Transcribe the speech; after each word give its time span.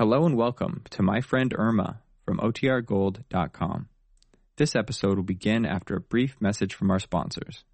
Hello 0.00 0.24
and 0.24 0.34
welcome 0.34 0.82
to 0.88 1.02
My 1.02 1.20
Friend 1.20 1.52
Irma 1.54 2.00
from 2.24 2.38
OTRGold.com. 2.38 3.90
This 4.56 4.74
episode 4.74 5.16
will 5.16 5.24
begin 5.24 5.66
after 5.66 5.94
a 5.94 6.00
brief 6.00 6.40
message 6.40 6.72
from 6.72 6.90
our 6.90 6.98
sponsors. 6.98 7.64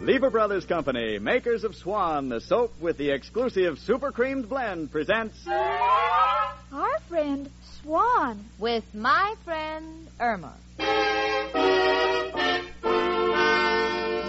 Lever 0.00 0.30
Brothers 0.30 0.64
Company, 0.64 1.18
makers 1.18 1.62
of 1.62 1.76
Swan, 1.76 2.30
the 2.30 2.40
soap 2.40 2.72
with 2.80 2.96
the 2.96 3.10
exclusive 3.10 3.78
super 3.78 4.12
creamed 4.12 4.48
blend, 4.48 4.90
presents 4.90 5.46
Our 5.46 7.00
friend 7.10 7.50
Swan. 7.82 8.42
with 8.58 8.94
my 8.94 9.34
friend 9.44 10.08
Irma. 10.18 10.54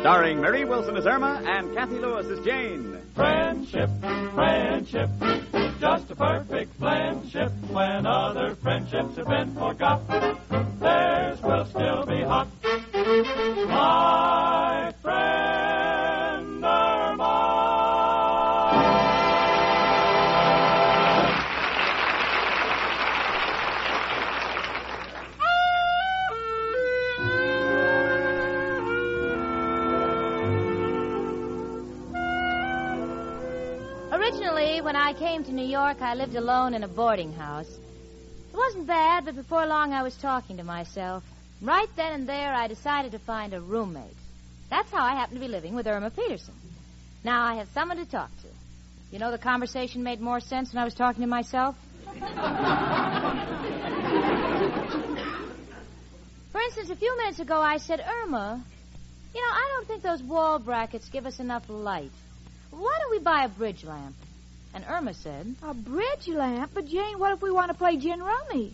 Starring 0.04 0.42
Marie 0.42 0.66
Wilson 0.66 0.98
as 0.98 1.06
Irma 1.06 1.42
and 1.46 1.74
Cathy 1.74 1.98
Lewis 1.98 2.26
as 2.26 2.44
Jane. 2.44 2.98
Friendship, 3.16 3.90
friendship, 4.34 5.10
just 5.80 6.12
a 6.12 6.16
perfect 6.18 6.78
friendship. 6.78 7.54
When 7.70 8.06
other 8.06 8.56
friendships 8.56 9.16
have 9.16 9.30
been 9.30 9.54
forgot, 9.54 10.06
theirs 10.82 11.42
will 11.42 11.66
still 11.68 12.06
be 12.06 12.22
hot. 12.22 12.50
My 12.94 14.23
Originally, 34.44 34.82
when 34.82 34.98
I 34.98 35.14
came 35.14 35.46
to 35.46 35.54
New 35.54 35.66
York, 35.66 36.02
I 36.02 36.16
lived 36.16 36.36
alone 36.36 36.74
in 36.74 36.84
a 36.84 36.88
boarding 36.88 37.32
house. 37.32 37.70
It 37.70 38.58
wasn't 38.58 38.88
bad, 38.88 39.24
but 39.24 39.36
before 39.36 39.66
long 39.66 39.94
I 39.94 40.04
was 40.04 40.18
talking 40.18 40.58
to 40.58 40.66
myself. 40.66 41.24
Right 41.62 41.88
then 41.96 42.12
and 42.12 42.28
there, 42.28 42.54
I 42.54 42.68
decided 42.68 43.14
to 43.14 43.20
find 43.20 43.54
a 43.54 43.62
roommate. 43.62 44.18
That's 44.70 44.92
how 44.92 45.02
I 45.02 45.14
happened 45.14 45.38
to 45.38 45.46
be 45.46 45.48
living 45.48 45.76
with 45.76 45.88
Irma 45.88 46.10
Peterson. 46.10 46.56
Now 47.24 47.42
I 47.46 47.56
have 47.56 47.70
someone 47.70 47.96
to 47.96 48.06
talk 48.06 48.30
to. 48.42 48.48
You 49.14 49.20
know, 49.20 49.32
the 49.32 49.38
conversation 49.38 50.04
made 50.04 50.20
more 50.20 50.42
sense 50.42 50.74
when 50.74 50.82
I 50.82 50.84
was 50.84 50.94
talking 50.94 51.22
to 51.22 51.28
myself. 51.28 51.78
For 56.52 56.60
instance, 56.60 56.90
a 56.90 56.98
few 56.98 57.18
minutes 57.18 57.40
ago 57.40 57.62
I 57.62 57.78
said, 57.78 58.02
Irma, 58.02 58.62
you 59.34 59.42
know, 59.42 59.48
I 59.48 59.70
don't 59.74 59.88
think 59.88 60.04
those 60.04 60.22
wall 60.22 60.60
brackets 60.60 61.08
give 61.08 61.26
us 61.26 61.40
enough 61.40 61.70
light. 61.70 62.12
Why 62.72 62.98
don't 63.00 63.12
we 63.12 63.20
buy 63.20 63.46
a 63.46 63.48
bridge 63.48 63.86
lamp? 63.86 64.16
And 64.74 64.84
Irma 64.90 65.14
said, 65.14 65.56
A 65.62 65.74
bridge 65.74 66.28
lamp? 66.28 66.72
But 66.74 66.88
Jane, 66.88 67.20
what 67.20 67.32
if 67.34 67.42
we 67.42 67.52
want 67.52 67.72
to 67.72 67.78
play 67.78 67.98
gin 67.98 68.20
rummy? 68.22 68.74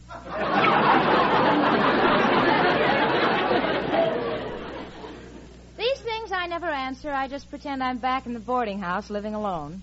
These 5.78 6.00
things 6.02 6.32
I 6.34 6.48
never 6.48 6.68
answer. 6.68 7.12
I 7.12 7.28
just 7.28 7.50
pretend 7.50 7.82
I'm 7.82 7.98
back 8.00 8.26
in 8.26 8.34
the 8.34 8.40
boarding 8.40 8.80
house 8.80 9.10
living 9.10 9.34
alone. 9.34 9.82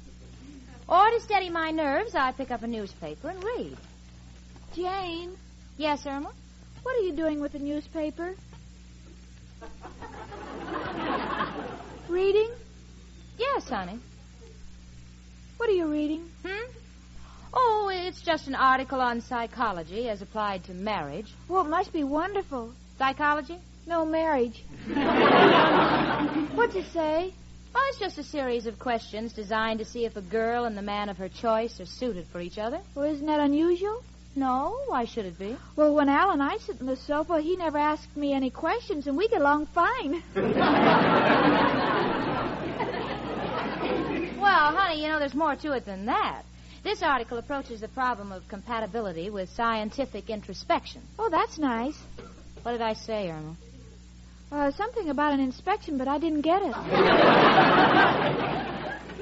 Or 0.88 1.10
to 1.10 1.20
steady 1.20 1.50
my 1.50 1.70
nerves, 1.70 2.14
I 2.14 2.32
pick 2.32 2.50
up 2.50 2.62
a 2.62 2.66
newspaper 2.66 3.30
and 3.30 3.42
read. 3.42 3.76
Jane, 4.74 5.36
Yes, 5.78 6.06
Irma? 6.06 6.30
what 6.82 6.96
are 6.96 7.00
you 7.02 7.12
doing 7.12 7.40
with 7.40 7.52
the 7.52 7.58
newspaper? 7.58 8.34
reading? 12.08 12.50
Yes, 13.38 13.68
honey. 13.68 13.98
What 15.56 15.68
are 15.68 15.72
you 15.72 15.86
reading? 15.86 16.30
Hmm? 16.44 16.70
Oh, 17.52 17.90
it's 17.92 18.20
just 18.20 18.46
an 18.46 18.54
article 18.54 19.00
on 19.00 19.20
psychology 19.20 20.08
as 20.08 20.20
applied 20.20 20.64
to 20.64 20.74
marriage. 20.74 21.32
Well, 21.48 21.64
it 21.64 21.70
must 21.70 21.92
be 21.92 22.04
wonderful. 22.04 22.72
Psychology? 22.98 23.58
No 23.86 24.04
marriage. 24.04 24.62
What's 26.54 26.74
it 26.74 26.86
say? 26.92 27.32
Oh, 27.74 27.86
it's 27.90 27.98
just 27.98 28.18
a 28.18 28.22
series 28.22 28.66
of 28.66 28.78
questions 28.78 29.32
designed 29.32 29.78
to 29.78 29.84
see 29.84 30.04
if 30.04 30.16
a 30.16 30.22
girl 30.22 30.64
and 30.64 30.76
the 30.76 30.82
man 30.82 31.08
of 31.08 31.16
her 31.18 31.28
choice 31.28 31.80
are 31.80 31.86
suited 31.86 32.26
for 32.28 32.40
each 32.40 32.58
other. 32.58 32.80
Well, 32.94 33.06
isn't 33.06 33.26
that 33.26 33.40
unusual? 33.40 34.02
No, 34.34 34.78
why 34.86 35.06
should 35.06 35.24
it 35.24 35.38
be? 35.38 35.56
Well, 35.76 35.94
when 35.94 36.10
Al 36.10 36.30
and 36.30 36.42
I 36.42 36.58
sit 36.58 36.80
on 36.80 36.86
the 36.86 36.96
sofa, 36.96 37.40
he 37.40 37.56
never 37.56 37.78
asked 37.78 38.14
me 38.16 38.34
any 38.34 38.50
questions, 38.50 39.06
and 39.06 39.16
we 39.16 39.28
get 39.28 39.40
along 39.40 39.66
fine. 39.66 40.22
Well, 44.46 44.76
honey, 44.76 45.02
you 45.02 45.08
know, 45.08 45.18
there's 45.18 45.34
more 45.34 45.56
to 45.56 45.72
it 45.72 45.84
than 45.84 46.06
that. 46.06 46.42
This 46.84 47.02
article 47.02 47.36
approaches 47.38 47.80
the 47.80 47.88
problem 47.88 48.30
of 48.30 48.46
compatibility 48.46 49.28
with 49.28 49.50
scientific 49.50 50.30
introspection. 50.30 51.02
oh, 51.18 51.28
that's 51.28 51.58
nice. 51.58 51.98
What 52.62 52.70
did 52.70 52.80
I 52.80 52.92
say, 52.92 53.28
Irma? 53.28 53.56
Uh, 54.52 54.70
something 54.70 55.10
about 55.10 55.32
an 55.34 55.40
inspection, 55.40 55.98
but 55.98 56.06
I 56.06 56.18
didn't 56.18 56.42
get 56.42 56.62
it. 56.62 56.74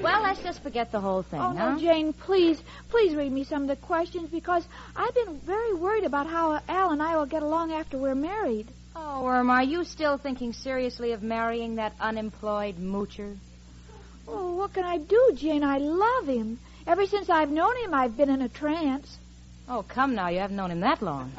Well, 0.03 0.21
let's 0.21 0.43
just 0.43 0.61
forget 0.61 0.91
the 0.91 0.99
whole 0.99 1.23
thing, 1.23 1.39
Oh, 1.39 1.55
huh? 1.55 1.71
no, 1.73 1.79
Jane, 1.79 2.13
please, 2.13 2.61
please 2.89 3.15
read 3.15 3.31
me 3.31 3.43
some 3.43 3.63
of 3.63 3.67
the 3.69 3.75
questions 3.77 4.29
because 4.29 4.63
I've 4.95 5.15
been 5.15 5.39
very 5.39 5.73
worried 5.73 6.03
about 6.03 6.27
how 6.27 6.59
Al 6.69 6.91
and 6.91 7.01
I 7.01 7.17
will 7.17 7.25
get 7.25 7.41
along 7.41 7.71
after 7.71 7.97
we're 7.97 8.13
married. 8.13 8.67
Oh, 8.95 9.25
Irma, 9.25 9.53
are 9.53 9.63
you 9.63 9.83
still 9.83 10.19
thinking 10.19 10.53
seriously 10.53 11.13
of 11.13 11.23
marrying 11.23 11.75
that 11.77 11.93
unemployed 11.99 12.75
moocher? 12.77 13.35
Oh, 14.27 14.55
what 14.55 14.73
can 14.73 14.83
I 14.83 14.97
do, 14.97 15.31
Jane? 15.35 15.63
I 15.63 15.77
love 15.77 16.27
him. 16.27 16.59
Ever 16.87 17.05
since 17.05 17.29
I've 17.29 17.49
known 17.49 17.75
him, 17.77 17.93
I've 17.93 18.17
been 18.17 18.29
in 18.29 18.41
a 18.41 18.49
trance. 18.49 19.17
Oh, 19.67 19.83
come 19.87 20.13
now, 20.15 20.29
you 20.29 20.39
haven't 20.39 20.55
known 20.55 20.71
him 20.71 20.81
that 20.81 21.01
long. 21.01 21.31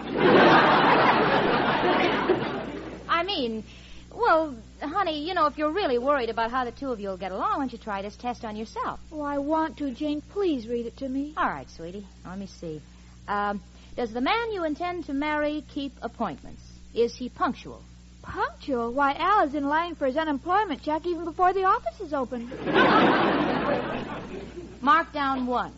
I 3.08 3.22
mean, 3.24 3.64
well, 4.12 4.56
honey, 4.80 5.26
you 5.26 5.34
know, 5.34 5.46
if 5.46 5.56
you're 5.58 5.70
really 5.70 5.98
worried 5.98 6.30
about 6.30 6.50
how 6.50 6.64
the 6.64 6.72
two 6.72 6.90
of 6.90 6.98
you 6.98 7.08
will 7.08 7.16
get 7.16 7.30
along, 7.32 7.52
why 7.52 7.58
don't 7.58 7.72
you 7.72 7.78
try 7.78 8.02
this 8.02 8.16
test 8.16 8.44
on 8.44 8.56
yourself? 8.56 8.98
Oh, 9.12 9.20
I 9.20 9.38
want 9.38 9.76
to, 9.78 9.92
Jane. 9.92 10.20
Please 10.32 10.66
read 10.66 10.86
it 10.86 10.96
to 10.98 11.08
me. 11.08 11.34
All 11.36 11.48
right, 11.48 11.68
sweetie. 11.70 12.06
Let 12.24 12.38
me 12.38 12.46
see. 12.46 12.82
Um, 13.28 13.62
does 13.96 14.12
the 14.12 14.20
man 14.20 14.52
you 14.52 14.64
intend 14.64 15.06
to 15.06 15.14
marry 15.14 15.64
keep 15.72 15.92
appointments? 16.02 16.62
Is 16.94 17.14
he 17.14 17.28
punctual? 17.28 17.82
Punctual? 18.26 18.92
Why, 18.92 19.14
Al 19.14 19.46
is 19.46 19.54
in 19.54 19.68
line 19.68 19.94
for 19.94 20.06
his 20.06 20.16
unemployment 20.16 20.82
check 20.82 21.06
even 21.06 21.24
before 21.24 21.52
the 21.52 21.64
office 21.64 22.00
is 22.00 22.12
open. 22.12 22.48
Mark 24.80 25.12
down 25.12 25.46
one. 25.46 25.72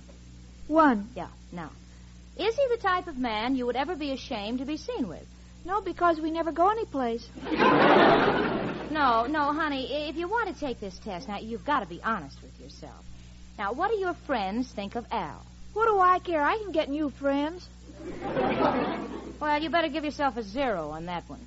One. 0.66 1.08
Yeah, 1.14 1.28
now. 1.52 1.70
Is 2.38 2.56
he 2.56 2.66
the 2.70 2.82
type 2.82 3.06
of 3.06 3.18
man 3.18 3.56
you 3.56 3.66
would 3.66 3.76
ever 3.76 3.96
be 3.96 4.12
ashamed 4.12 4.60
to 4.60 4.64
be 4.64 4.76
seen 4.76 5.08
with? 5.08 5.26
No, 5.64 5.80
because 5.80 6.20
we 6.20 6.30
never 6.30 6.52
go 6.52 6.70
anyplace. 6.70 7.26
No, 8.90 9.26
no, 9.26 9.52
honey. 9.52 10.08
If 10.08 10.16
you 10.16 10.28
want 10.28 10.52
to 10.52 10.58
take 10.58 10.80
this 10.80 10.98
test, 10.98 11.28
now 11.28 11.38
you've 11.38 11.66
got 11.66 11.80
to 11.80 11.86
be 11.86 12.00
honest 12.02 12.40
with 12.42 12.58
yourself. 12.58 13.04
Now, 13.58 13.74
what 13.74 13.90
do 13.90 13.98
your 13.98 14.14
friends 14.14 14.72
think 14.72 14.94
of 14.94 15.04
Al? 15.10 15.44
What 15.74 15.88
do 15.88 16.00
I 16.00 16.20
care? 16.20 16.42
I 16.42 16.56
can 16.56 16.72
get 16.72 16.88
new 16.88 17.10
friends. 17.10 17.68
Well, 19.40 19.62
you 19.62 19.70
better 19.70 19.86
give 19.86 20.04
yourself 20.04 20.36
a 20.36 20.42
zero 20.42 20.90
on 20.90 21.06
that 21.06 21.22
one. 21.28 21.38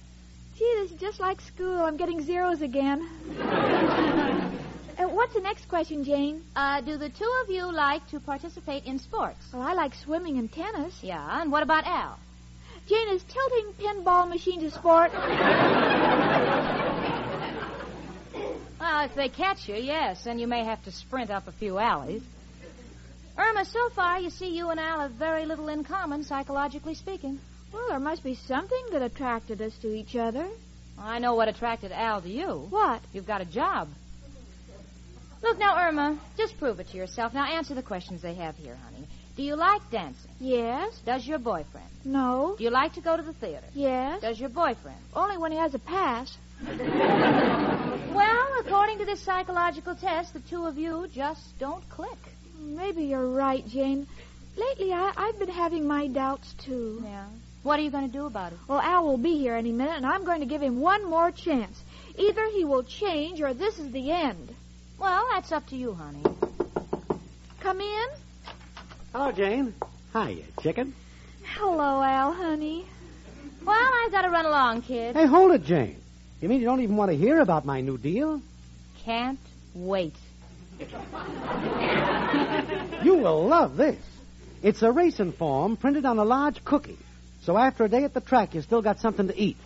Gee, 0.61 0.75
this 0.83 0.91
is 0.91 0.99
just 0.99 1.19
like 1.19 1.41
school. 1.41 1.81
I'm 1.81 1.97
getting 1.97 2.21
zeros 2.21 2.61
again. 2.61 3.01
uh, 3.39 5.07
what's 5.07 5.33
the 5.33 5.39
next 5.39 5.67
question, 5.67 6.03
Jane? 6.03 6.43
Uh, 6.55 6.81
do 6.81 6.97
the 6.97 7.09
two 7.09 7.31
of 7.43 7.49
you 7.49 7.71
like 7.71 8.07
to 8.09 8.19
participate 8.19 8.85
in 8.85 8.99
sports? 8.99 9.43
Well, 9.51 9.63
I 9.63 9.73
like 9.73 9.95
swimming 9.95 10.37
and 10.37 10.51
tennis. 10.53 10.99
Yeah, 11.01 11.41
and 11.41 11.51
what 11.51 11.63
about 11.63 11.87
Al? 11.87 12.19
Jane, 12.87 13.09
is 13.09 13.23
tilting 13.23 13.73
pinball 13.79 14.29
machines 14.29 14.61
a 14.61 14.69
sport? 14.69 15.11
Well, 18.79 19.05
if 19.05 19.15
they 19.15 19.29
catch 19.29 19.67
you, 19.67 19.77
yes, 19.77 20.23
then 20.25 20.37
you 20.37 20.45
may 20.45 20.63
have 20.63 20.83
to 20.83 20.91
sprint 20.91 21.31
up 21.31 21.47
a 21.47 21.51
few 21.51 21.79
alleys. 21.79 22.21
Irma, 23.35 23.65
so 23.65 23.89
far, 23.95 24.19
you 24.19 24.29
see, 24.29 24.55
you 24.55 24.69
and 24.69 24.79
Al 24.79 24.99
have 24.99 25.13
very 25.13 25.47
little 25.47 25.69
in 25.69 25.83
common, 25.83 26.23
psychologically 26.23 26.93
speaking. 26.93 27.39
Well, 27.73 27.87
there 27.89 27.99
must 27.99 28.23
be 28.23 28.35
something 28.35 28.83
that 28.91 29.01
attracted 29.01 29.61
us 29.61 29.73
to 29.81 29.93
each 29.93 30.15
other. 30.15 30.47
I 30.97 31.19
know 31.19 31.35
what 31.35 31.47
attracted 31.47 31.91
Al 31.91 32.21
to 32.21 32.29
you. 32.29 32.67
What? 32.69 33.01
You've 33.13 33.25
got 33.27 33.41
a 33.41 33.45
job. 33.45 33.89
Look 35.41 35.57
now, 35.57 35.75
Irma, 35.87 36.19
just 36.37 36.57
prove 36.59 36.79
it 36.79 36.89
to 36.89 36.97
yourself. 36.97 37.33
Now 37.33 37.45
answer 37.45 37.73
the 37.73 37.81
questions 37.81 38.21
they 38.21 38.35
have 38.35 38.55
here, 38.55 38.75
honey. 38.75 39.07
Do 39.35 39.43
you 39.43 39.55
like 39.55 39.81
dancing? 39.89 40.29
Yes. 40.39 40.93
Does 41.05 41.25
your 41.25 41.39
boyfriend? 41.39 41.87
No. 42.03 42.55
Do 42.57 42.63
you 42.63 42.69
like 42.69 42.93
to 42.93 43.01
go 43.01 43.17
to 43.17 43.23
the 43.23 43.33
theater? 43.33 43.65
Yes. 43.73 44.21
Does 44.21 44.39
your 44.39 44.49
boyfriend? 44.49 44.99
Only 45.15 45.37
when 45.37 45.51
he 45.51 45.57
has 45.57 45.73
a 45.73 45.79
pass. 45.79 46.37
Well, 48.13 48.47
according 48.59 48.97
to 48.99 49.05
this 49.05 49.21
psychological 49.21 49.95
test, 49.95 50.33
the 50.33 50.41
two 50.41 50.65
of 50.65 50.77
you 50.77 51.07
just 51.13 51.57
don't 51.59 51.87
click. 51.89 52.17
Maybe 52.59 53.05
you're 53.05 53.29
right, 53.29 53.65
Jane. 53.65 54.05
Lately, 54.57 54.91
I, 54.91 55.13
I've 55.15 55.39
been 55.39 55.47
having 55.49 55.87
my 55.87 56.07
doubts, 56.07 56.53
too. 56.65 57.01
Yeah. 57.05 57.25
What 57.63 57.79
are 57.79 57.83
you 57.83 57.91
going 57.91 58.07
to 58.07 58.11
do 58.13 58.25
about 58.25 58.53
it? 58.53 58.59
Well, 58.67 58.79
Al 58.79 59.05
will 59.05 59.17
be 59.17 59.37
here 59.37 59.55
any 59.55 59.71
minute, 59.71 59.97
and 59.97 60.05
I'm 60.05 60.25
going 60.25 60.39
to 60.39 60.47
give 60.47 60.61
him 60.61 60.79
one 60.79 61.07
more 61.07 61.31
chance. 61.31 61.79
Either 62.17 62.47
he 62.47 62.65
will 62.65 62.83
change, 62.83 63.39
or 63.41 63.53
this 63.53 63.77
is 63.77 63.91
the 63.91 64.11
end. 64.11 64.53
Well, 64.99 65.27
that's 65.31 65.51
up 65.51 65.67
to 65.67 65.75
you, 65.75 65.93
honey. 65.93 66.23
Come 67.59 67.81
in. 67.81 68.05
Hello, 69.11 69.31
Jane. 69.31 69.73
Hiya, 70.13 70.43
chicken. 70.61 70.93
Hello, 71.55 72.01
Al, 72.01 72.33
honey. 72.33 72.85
Well, 73.65 73.77
I've 74.05 74.11
got 74.11 74.23
to 74.23 74.29
run 74.29 74.45
along, 74.45 74.81
kid. 74.81 75.15
Hey, 75.15 75.27
hold 75.27 75.51
it, 75.51 75.63
Jane. 75.63 75.97
You 76.41 76.49
mean 76.49 76.59
you 76.59 76.65
don't 76.65 76.81
even 76.81 76.95
want 76.95 77.11
to 77.11 77.17
hear 77.17 77.39
about 77.39 77.65
my 77.65 77.81
new 77.81 77.97
deal? 77.97 78.41
Can't 79.05 79.39
wait. 79.75 80.15
You 83.03 83.15
will 83.15 83.47
love 83.47 83.77
this. 83.77 83.97
It's 84.61 84.83
a 84.83 84.91
racing 84.91 85.31
form 85.31 85.75
printed 85.75 86.05
on 86.05 86.19
a 86.19 86.23
large 86.23 86.63
cookie. 86.63 86.99
So 87.43 87.57
after 87.57 87.83
a 87.83 87.89
day 87.89 88.03
at 88.03 88.13
the 88.13 88.21
track, 88.21 88.53
you 88.53 88.61
still 88.61 88.81
got 88.81 88.99
something 88.99 89.27
to 89.27 89.37
eat. 89.37 89.57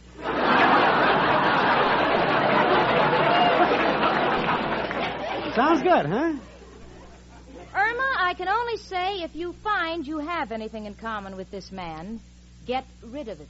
Sounds 5.55 5.81
good, 5.83 6.05
huh? 6.05 6.33
Irma, 7.73 8.11
I 8.19 8.33
can 8.37 8.47
only 8.49 8.77
say 8.77 9.21
if 9.23 9.35
you 9.35 9.53
find 9.63 10.05
you 10.05 10.19
have 10.19 10.51
anything 10.51 10.85
in 10.85 10.95
common 10.95 11.37
with 11.37 11.49
this 11.51 11.71
man, 11.71 12.19
get 12.65 12.85
rid 13.03 13.29
of 13.29 13.39
it. 13.39 13.47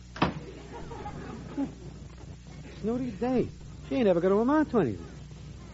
Snooty 2.82 3.12
Dave. 3.12 3.50
She 3.90 3.96
ain't 3.96 4.08
ever 4.08 4.22
going 4.22 4.34
to 4.34 4.40
amount 4.40 4.72
to 4.72 4.80
anything. 4.80 5.06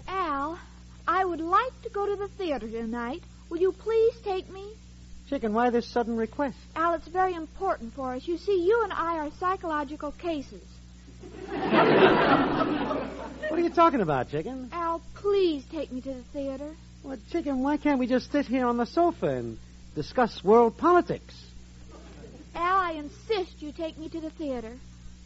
Al, 0.07 0.59
I 1.07 1.23
would 1.23 1.41
like 1.41 1.81
to 1.83 1.89
go 1.89 2.05
to 2.05 2.15
the 2.15 2.27
theater 2.27 2.69
tonight. 2.69 3.23
Will 3.49 3.59
you 3.59 3.71
please 3.71 4.13
take 4.23 4.49
me? 4.49 4.65
Chicken, 5.31 5.53
why 5.53 5.69
this 5.69 5.87
sudden 5.87 6.17
request? 6.17 6.57
Al, 6.75 6.95
it's 6.95 7.07
very 7.07 7.35
important 7.35 7.93
for 7.93 8.13
us. 8.13 8.27
You 8.27 8.37
see, 8.37 8.65
you 8.65 8.81
and 8.83 8.91
I 8.91 9.19
are 9.19 9.29
psychological 9.39 10.11
cases. 10.11 10.61
What 11.47 11.57
are 13.53 13.59
you 13.59 13.69
talking 13.69 14.01
about, 14.01 14.29
Chicken? 14.29 14.69
Al, 14.73 15.01
please 15.15 15.63
take 15.71 15.89
me 15.89 16.01
to 16.01 16.15
the 16.15 16.23
theater. 16.33 16.69
Well, 17.01 17.17
Chicken, 17.31 17.63
why 17.63 17.77
can't 17.77 17.97
we 17.97 18.07
just 18.07 18.29
sit 18.33 18.45
here 18.45 18.65
on 18.65 18.75
the 18.75 18.85
sofa 18.85 19.27
and 19.27 19.57
discuss 19.95 20.43
world 20.43 20.77
politics? 20.77 21.33
Al, 22.53 22.79
I 22.81 22.91
insist 22.91 23.61
you 23.61 23.71
take 23.71 23.97
me 23.97 24.09
to 24.09 24.19
the 24.19 24.31
theater. 24.31 24.73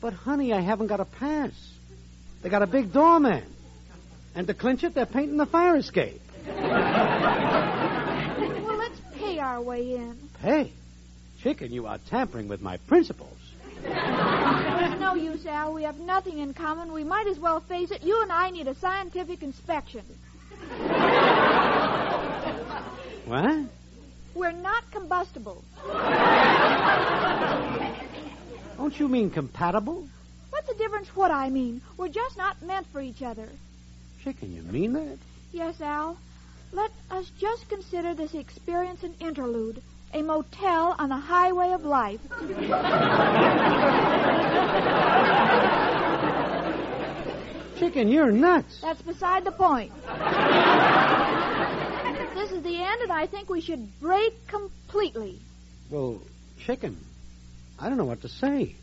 But, 0.01 0.13
honey, 0.13 0.54
I 0.54 0.62
haven't 0.62 0.86
got 0.86 1.00
a 1.00 1.06
pass. 1.06 1.54
They 2.44 2.50
got 2.50 2.62
a 2.62 2.68
big 2.68 2.94
doorman. 2.94 3.44
And 4.36 4.46
to 4.46 4.54
clinch 4.54 4.84
it, 4.84 4.94
they're 4.94 5.08
painting 5.08 5.38
the 5.38 5.48
fire 5.48 5.75
escape. 5.78 6.22
Pay 9.56 9.60
our 9.60 9.62
way 9.62 9.96
in. 9.96 10.18
Hey, 10.42 10.74
Chicken, 11.42 11.72
you 11.72 11.88
are 11.88 11.98
tampering 12.10 12.50
with 12.50 12.62
my 12.62 12.75
principles. 12.75 13.38
There's 13.81 15.00
no 15.00 15.16
use, 15.16 15.46
Al. 15.46 15.74
We 15.74 15.84
have 15.84 15.98
nothing 15.98 16.40
in 16.40 16.54
common. 16.54 16.92
We 16.92 17.06
might 17.06 17.28
as 17.28 17.40
well 17.40 17.62
face 17.62 17.90
it. 17.92 18.04
You 18.04 18.22
and 18.22 18.34
I 18.34 18.50
need 18.50 18.68
a 18.68 18.75
scientific 18.75 19.44
inspection. 19.44 20.02
What? 23.25 23.69
We're 24.34 24.52
not 24.52 24.92
combustible. 24.92 25.63
Don't 28.78 29.00
you 29.00 29.08
mean 29.08 29.30
compatible? 29.30 30.06
What's 30.50 30.68
the 30.68 30.74
difference 30.74 31.08
what 31.16 31.31
I 31.31 31.50
mean? 31.50 31.81
We're 31.96 32.10
just 32.10 32.38
not 32.38 32.62
meant 32.62 32.88
for 32.92 33.00
each 33.00 33.22
other. 33.22 33.48
Chicken, 34.22 34.54
you 34.54 34.63
mean 34.63 34.92
that? 34.94 35.18
Yes, 35.54 35.80
Al. 35.80 36.18
Let 36.75 36.92
us 37.10 37.31
just 37.39 37.69
consider 37.69 38.13
this 38.13 38.33
experience 38.33 39.01
an 39.04 39.16
interlude, 39.22 39.81
a 40.13 40.22
motel 40.22 40.94
on 41.00 41.07
the 41.07 41.16
highway 41.16 41.72
of 41.72 41.86
life. 41.86 42.19
Chicken, 47.80 48.10
you're 48.10 48.30
nuts. 48.30 48.81
That's 48.81 49.01
beside 49.01 49.45
the 49.45 49.54
point. 49.54 49.94
this 52.36 52.51
is 52.51 52.62
the 52.62 52.75
end, 52.75 53.01
and 53.04 53.12
I 53.12 53.25
think 53.31 53.50
we 53.50 53.62
should 53.62 53.98
break 54.01 54.33
completely. 54.48 55.39
Well, 55.89 56.22
Chicken, 56.60 56.98
I 57.80 57.88
don't 57.88 57.98
know 57.98 58.04
what 58.04 58.22
to 58.24 58.27
say. 58.27 58.75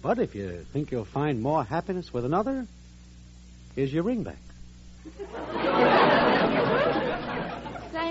But 0.00 0.18
if 0.18 0.34
you 0.34 0.64
think 0.72 0.90
you'll 0.90 1.04
find 1.04 1.42
more 1.42 1.64
happiness 1.64 2.14
with 2.14 2.24
another, 2.24 2.66
here's 3.74 3.92
your 3.92 4.04
ring 4.04 4.22
back. 4.22 4.38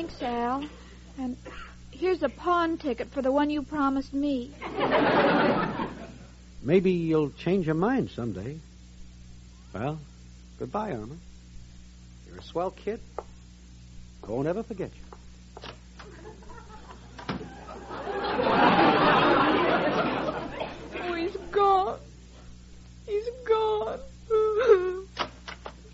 Thanks, 0.01 0.23
Al. 0.23 0.67
And 1.19 1.37
here's 1.91 2.23
a 2.23 2.29
pawn 2.29 2.79
ticket 2.79 3.11
for 3.11 3.21
the 3.21 3.31
one 3.31 3.51
you 3.51 3.61
promised 3.61 4.15
me. 4.15 4.49
Maybe 6.63 6.89
you'll 6.89 7.29
change 7.29 7.67
your 7.67 7.75
mind 7.75 8.09
someday. 8.09 8.57
Well, 9.75 9.99
goodbye, 10.57 10.93
Irma. 10.93 11.17
You're 12.27 12.39
a 12.39 12.43
swell 12.43 12.71
kid. 12.71 12.99
I 13.19 14.27
won't 14.27 14.47
ever 14.47 14.63
forget 14.63 14.89
you. 14.95 15.03
Oh, 21.03 21.13
he's 21.13 21.37
gone. 21.51 21.99
He's 23.05 23.29
gone. 23.47 23.99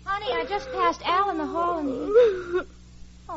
Honey, 0.04 0.32
I 0.32 0.46
just 0.48 0.72
passed 0.72 1.02
Al 1.04 1.28
in 1.28 1.36
the 1.36 1.44
hall 1.44 1.80
and 1.80 1.88
he... 1.90 2.72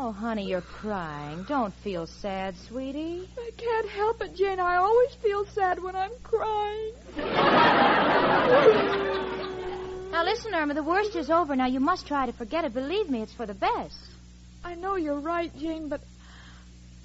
Oh, 0.04 0.12
honey, 0.12 0.50
you're 0.50 0.62
crying. 0.62 1.44
Don't 1.44 1.76
feel 1.84 2.08
sad, 2.08 2.56
sweetie. 2.68 3.30
I 3.38 3.52
can't 3.56 3.88
help 3.88 4.20
it, 4.24 4.36
Jane. 4.36 4.60
I 4.60 4.78
always 4.78 5.14
feel 5.22 5.46
sad 5.46 5.80
when 5.80 5.96
I'm 5.96 6.10
crying. 6.24 6.94
Now 10.12 10.24
listen, 10.26 10.56
Irma, 10.56 10.74
the 10.74 10.82
worst 10.82 11.16
is 11.16 11.30
over. 11.30 11.56
Now 11.56 11.68
you 11.68 11.80
must 11.80 12.08
try 12.08 12.26
to 12.26 12.34
forget 12.34 12.66
it. 12.66 12.74
Believe 12.74 13.12
me, 13.12 13.22
it's 13.22 13.34
for 13.34 13.46
the 13.46 13.54
best. 13.54 14.00
I 14.66 14.74
know 14.74 14.96
you're 14.96 15.20
right, 15.20 15.56
Jane, 15.60 15.88
but 15.88 16.02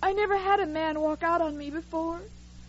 I 0.03 0.15
never 0.15 0.39
had 0.39 0.61
a 0.61 0.67
man 0.67 0.99
walk 0.99 1.23
out 1.23 1.43
on 1.43 1.55
me 1.55 1.69
before. 1.69 2.23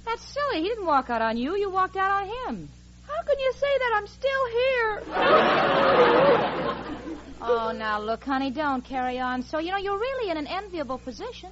That's 0.03 0.23
silly. 0.23 0.61
He 0.61 0.67
didn't 0.67 0.85
walk 0.85 1.09
out 1.09 1.21
on 1.21 1.37
you. 1.37 1.55
You 1.55 1.69
walked 1.69 1.95
out 1.95 2.11
on 2.11 2.25
him. 2.27 2.67
How 3.07 3.23
can 3.23 3.39
you 3.39 3.53
say 3.53 3.77
that? 3.77 3.93
I'm 3.95 4.07
still 4.07 4.45
here. 4.59 5.03
Oh, 7.49 7.71
now 7.71 8.01
look, 8.01 8.25
honey, 8.25 8.51
don't 8.51 8.83
carry 8.83 9.19
on. 9.19 9.41
So, 9.43 9.59
you 9.59 9.71
know, 9.71 9.77
you're 9.77 9.97
really 9.97 10.29
in 10.29 10.35
an 10.35 10.47
enviable 10.47 10.97
position. 10.97 11.49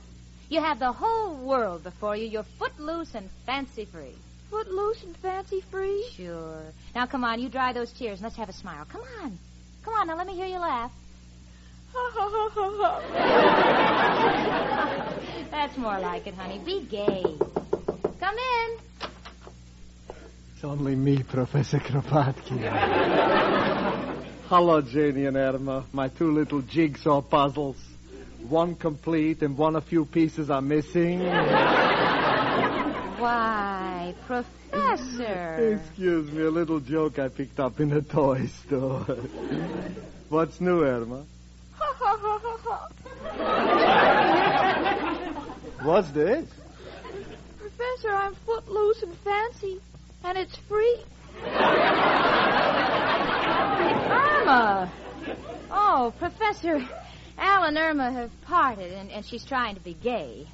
You 0.49 0.59
have 0.59 0.77
the 0.77 0.91
whole 0.91 1.37
world 1.37 1.83
before 1.83 2.17
you. 2.17 2.27
You're 2.27 2.45
footloose 2.59 3.15
and 3.15 3.29
fancy 3.45 3.85
free. 3.85 4.13
Footloose 4.49 5.01
and 5.03 5.15
fancy 5.17 5.61
free. 5.71 6.05
Sure. 6.13 6.63
Now, 6.93 7.05
come 7.05 7.23
on, 7.23 7.39
you 7.39 7.47
dry 7.47 7.71
those 7.71 7.93
tears 7.93 8.19
and 8.19 8.23
let's 8.23 8.35
have 8.35 8.49
a 8.49 8.53
smile. 8.53 8.83
Come 8.91 9.03
on. 9.21 9.39
Come 9.83 9.93
on, 9.93 10.07
now 10.07 10.17
let 10.17 10.27
me 10.27 10.35
hear 10.35 10.47
you 10.47 10.59
laugh. 10.59 10.91
Ha 11.93 12.11
ha 12.13 12.29
ha 12.29 12.49
ha 12.53 12.71
ha. 12.81 13.01
That's 15.49 15.77
more 15.77 15.97
like 15.99 16.27
it, 16.27 16.33
honey. 16.33 16.59
Be 16.59 16.81
gay. 16.85 17.23
Come 18.19 18.37
in. 18.37 18.77
It's 20.55 20.63
only 20.63 20.95
me, 20.95 21.23
Professor 21.23 21.79
Kropotkin. 21.79 23.61
Hello, 24.47 24.79
Janie 24.79 25.25
and 25.25 25.37
Irma, 25.37 25.85
my 25.91 26.07
two 26.07 26.31
little 26.31 26.61
jigsaw 26.61 27.19
puzzles. 27.19 27.77
One 28.47 28.75
complete 28.75 29.41
and 29.41 29.57
one 29.57 29.75
a 29.75 29.81
few 29.81 30.05
pieces 30.05 30.51
are 30.51 30.61
missing. 30.61 31.19
Why, 33.17 34.13
Professor. 34.27 35.79
Excuse 35.81 36.31
me, 36.31 36.43
a 36.43 36.51
little 36.51 36.79
joke 36.79 37.17
I 37.17 37.29
picked 37.29 37.59
up 37.59 37.79
in 37.79 37.91
a 37.91 38.03
toy 38.03 38.45
store. 38.45 39.17
What's 40.29 40.61
new, 40.61 40.83
Irma? 40.83 41.25
Ha 41.79 41.95
ha 41.97 42.15
ha 42.21 42.39
ha 42.43 42.57
ha. 42.63 42.87
What's 45.81 46.11
this? 46.11 46.47
Professor, 47.57 48.11
I'm 48.11 48.35
footloose 48.35 49.01
and 49.01 49.17
fancy, 49.17 49.81
and 50.23 50.37
it's 50.37 50.55
free. 50.55 50.99
Irma. 54.45 54.91
Oh, 56.05 56.11
Professor, 56.11 56.87
Al 57.35 57.63
and 57.63 57.75
Irma 57.79 58.11
have 58.11 58.29
parted, 58.43 58.91
and, 58.91 59.09
and 59.09 59.25
she's 59.25 59.43
trying 59.43 59.73
to 59.73 59.81
be 59.81 59.95
gay. 59.95 60.45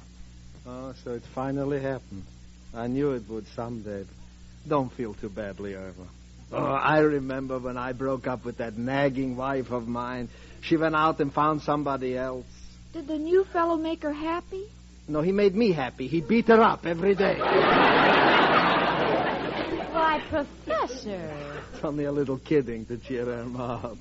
Oh, 0.66 0.94
so 1.04 1.10
it 1.12 1.22
finally 1.34 1.78
happened. 1.78 2.22
I 2.72 2.86
knew 2.86 3.12
it 3.12 3.24
would 3.28 3.46
someday. 3.48 4.06
Don't 4.66 4.90
feel 4.90 5.12
too 5.12 5.28
badly, 5.28 5.74
Irma. 5.74 6.06
Oh, 6.52 6.64
I 6.64 7.00
remember 7.00 7.58
when 7.58 7.76
I 7.76 7.92
broke 7.92 8.26
up 8.26 8.46
with 8.46 8.56
that 8.58 8.78
nagging 8.78 9.36
wife 9.36 9.70
of 9.72 9.86
mine. 9.86 10.30
She 10.62 10.78
went 10.78 10.96
out 10.96 11.20
and 11.20 11.30
found 11.30 11.60
somebody 11.60 12.16
else. 12.16 12.46
Did 12.94 13.06
the 13.06 13.18
new 13.18 13.44
fellow 13.44 13.76
make 13.76 14.04
her 14.04 14.12
happy? 14.14 14.64
No, 15.06 15.20
he 15.20 15.32
made 15.32 15.54
me 15.54 15.72
happy. 15.72 16.06
He 16.06 16.22
beat 16.22 16.48
her 16.48 16.62
up 16.62 16.86
every 16.86 17.14
day. 17.14 17.36
Why, 19.92 20.22
Professor. 20.30 21.30
It's 21.74 21.84
only 21.84 22.04
a 22.04 22.12
little 22.12 22.38
kidding 22.38 22.86
to 22.86 22.96
cheer 22.96 23.28
Irma 23.28 23.80
up. 23.84 23.98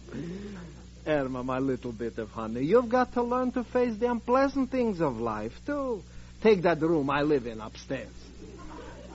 Irma, 1.08 1.44
my 1.44 1.60
little 1.60 1.92
bit 1.92 2.18
of 2.18 2.30
honey, 2.30 2.62
you've 2.64 2.90
got 2.90 3.14
to 3.14 3.24
learn 3.24 3.52
to 3.54 3.64
face 3.64 3.98
the 3.98 4.10
unpleasant 4.10 4.70
things 4.72 5.02
of 5.02 5.18
life, 5.18 5.54
too. 5.66 6.04
Take 6.42 6.62
that 6.64 6.82
room 6.82 7.10
I 7.10 7.22
live 7.22 7.48
in 7.48 7.62
upstairs. 7.62 8.14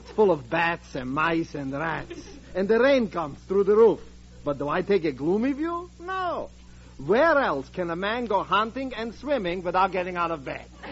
It's 0.00 0.10
full 0.12 0.30
of 0.30 0.48
bats 0.50 0.94
and 0.94 1.10
mice 1.10 1.54
and 1.54 1.72
rats. 1.72 2.20
And 2.54 2.68
the 2.68 2.78
rain 2.78 3.10
comes 3.10 3.38
through 3.46 3.64
the 3.64 3.76
roof. 3.76 4.00
But 4.44 4.58
do 4.58 4.68
I 4.68 4.82
take 4.82 5.04
a 5.04 5.12
gloomy 5.12 5.52
view? 5.52 5.90
No. 6.00 6.50
Where 7.04 7.38
else 7.38 7.68
can 7.68 7.90
a 7.90 7.96
man 7.96 8.26
go 8.26 8.42
hunting 8.42 8.94
and 8.94 9.14
swimming 9.14 9.62
without 9.62 9.92
getting 9.92 10.16
out 10.16 10.30
of 10.30 10.44
bed? 10.44 10.64
But 10.82 10.90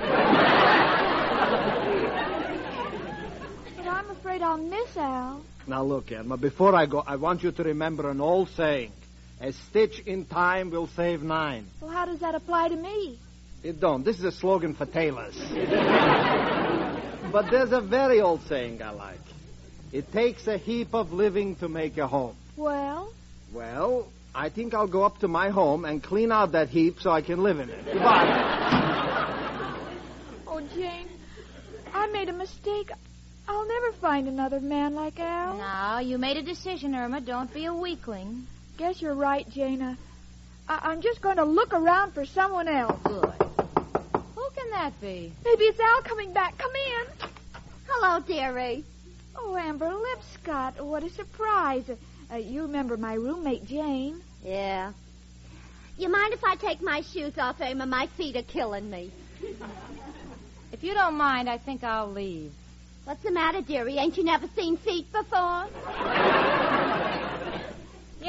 I'm 3.86 4.10
afraid 4.10 4.42
I'll 4.42 4.58
miss 4.58 4.96
Al. 4.96 5.40
Now 5.66 5.82
look, 5.82 6.12
Emma, 6.12 6.36
before 6.36 6.74
I 6.74 6.86
go, 6.86 7.02
I 7.06 7.16
want 7.16 7.42
you 7.42 7.52
to 7.52 7.62
remember 7.62 8.10
an 8.10 8.20
old 8.20 8.50
saying. 8.50 8.92
A 9.40 9.52
stitch 9.52 10.00
in 10.00 10.24
time 10.24 10.70
will 10.70 10.86
save 10.88 11.22
nine. 11.22 11.66
Well, 11.80 11.90
how 11.90 12.06
does 12.06 12.20
that 12.20 12.34
apply 12.34 12.68
to 12.68 12.76
me? 12.76 13.18
It 13.62 13.80
don't. 13.80 14.04
This 14.04 14.18
is 14.18 14.24
a 14.24 14.32
slogan 14.32 14.74
for 14.74 14.86
tailors. 14.86 15.36
but 17.32 17.50
there's 17.50 17.72
a 17.72 17.80
very 17.80 18.20
old 18.20 18.42
saying 18.42 18.82
I 18.82 18.90
like. 18.90 19.18
It 19.92 20.12
takes 20.12 20.46
a 20.46 20.58
heap 20.58 20.94
of 20.94 21.12
living 21.12 21.56
to 21.56 21.68
make 21.68 21.98
a 21.98 22.06
home. 22.06 22.36
Well, 22.56 23.12
Well, 23.52 24.06
I 24.34 24.48
think 24.48 24.74
I'll 24.74 24.88
go 24.88 25.04
up 25.04 25.18
to 25.18 25.28
my 25.28 25.50
home 25.50 25.84
and 25.84 26.02
clean 26.02 26.32
out 26.32 26.52
that 26.52 26.68
heap 26.68 27.00
so 27.00 27.10
I 27.10 27.22
can 27.22 27.42
live 27.42 27.60
in 27.60 27.70
it. 27.70 27.84
Goodbye. 27.84 28.24
oh, 30.48 30.60
Jane, 30.74 31.08
I 31.92 32.08
made 32.08 32.28
a 32.28 32.32
mistake. 32.32 32.90
I'll 33.46 33.68
never 33.68 33.92
find 33.92 34.26
another 34.26 34.60
man 34.60 34.94
like 34.94 35.20
Al. 35.20 35.58
Now, 35.58 36.00
you 36.00 36.18
made 36.18 36.36
a 36.36 36.42
decision, 36.42 36.94
Irma. 36.94 37.20
Don't 37.20 37.52
be 37.52 37.66
a 37.66 37.74
weakling. 37.74 38.46
Guess 38.76 39.00
you're 39.00 39.14
right, 39.14 39.48
Jana. 39.50 39.96
I- 40.68 40.80
I'm 40.90 41.00
just 41.00 41.20
going 41.20 41.36
to 41.36 41.44
look 41.44 41.72
around 41.72 42.12
for 42.12 42.24
someone 42.26 42.68
else. 42.68 42.98
Good. 43.04 43.24
Who 44.34 44.48
can 44.56 44.70
that 44.70 44.92
be? 45.00 45.32
Maybe 45.44 45.64
it's 45.64 45.78
Al 45.80 46.02
coming 46.02 46.32
back. 46.32 46.58
Come 46.58 46.72
in. 46.74 47.28
Hello, 47.88 48.20
dearie. 48.20 48.84
Oh, 49.36 49.56
Amber 49.56 49.90
Lipscott, 49.92 50.80
what 50.80 51.02
a 51.02 51.10
surprise. 51.10 51.84
Uh, 52.32 52.36
you 52.36 52.62
remember 52.62 52.96
my 52.96 53.14
roommate, 53.14 53.66
Jane. 53.66 54.20
Yeah. 54.44 54.92
You 55.98 56.08
mind 56.08 56.32
if 56.32 56.42
I 56.44 56.56
take 56.56 56.80
my 56.82 57.02
shoes 57.02 57.34
off, 57.38 57.60
Emma? 57.60 57.86
My 57.86 58.08
feet 58.16 58.36
are 58.36 58.42
killing 58.42 58.90
me. 58.90 59.12
If 60.72 60.82
you 60.82 60.94
don't 60.94 61.14
mind, 61.14 61.48
I 61.48 61.58
think 61.58 61.84
I'll 61.84 62.10
leave. 62.10 62.52
What's 63.04 63.22
the 63.22 63.30
matter, 63.30 63.60
dearie? 63.60 63.98
Ain't 63.98 64.16
you 64.16 64.24
never 64.24 64.48
seen 64.56 64.76
feet 64.78 65.12
before? 65.12 65.66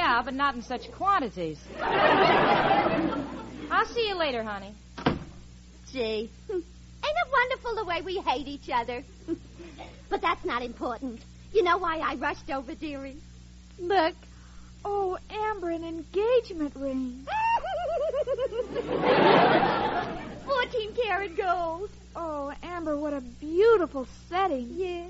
Yeah, 0.05 0.21
but 0.24 0.35
not 0.35 0.53
in 0.53 0.62
such 0.62 0.91
quantities. 0.91 1.57
I'll 1.81 3.88
see 3.88 4.07
you 4.07 4.13
later, 4.13 4.43
honey. 4.43 4.75
Gee. 5.91 6.29
Ain't 6.51 7.17
it 7.24 7.27
wonderful 7.31 7.74
the 7.74 7.85
way 7.85 8.03
we 8.03 8.17
hate 8.17 8.47
each 8.47 8.69
other? 8.71 9.03
but 10.12 10.21
that's 10.21 10.45
not 10.45 10.62
important. 10.62 11.21
You 11.53 11.63
know 11.63 11.79
why 11.79 11.97
I 11.97 12.13
rushed 12.17 12.51
over, 12.51 12.75
dearie? 12.75 13.17
Look. 13.79 14.13
Oh, 14.85 15.17
Amber, 15.31 15.71
an 15.71 15.83
engagement 15.83 16.75
ring. 16.75 17.25
Fourteen 20.45 20.93
karat 20.93 21.35
gold. 21.35 21.89
Oh, 22.15 22.53
Amber, 22.62 22.95
what 22.95 23.13
a 23.13 23.21
beautiful 23.21 24.07
setting. 24.29 24.69
Yeah. 24.75 25.05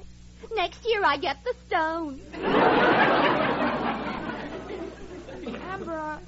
Next 0.55 0.85
year 0.85 1.03
I 1.03 1.17
get 1.17 1.43
the 1.43 1.53
stone. 1.67 2.21
Amber, 5.75 5.91
I, 5.91 6.20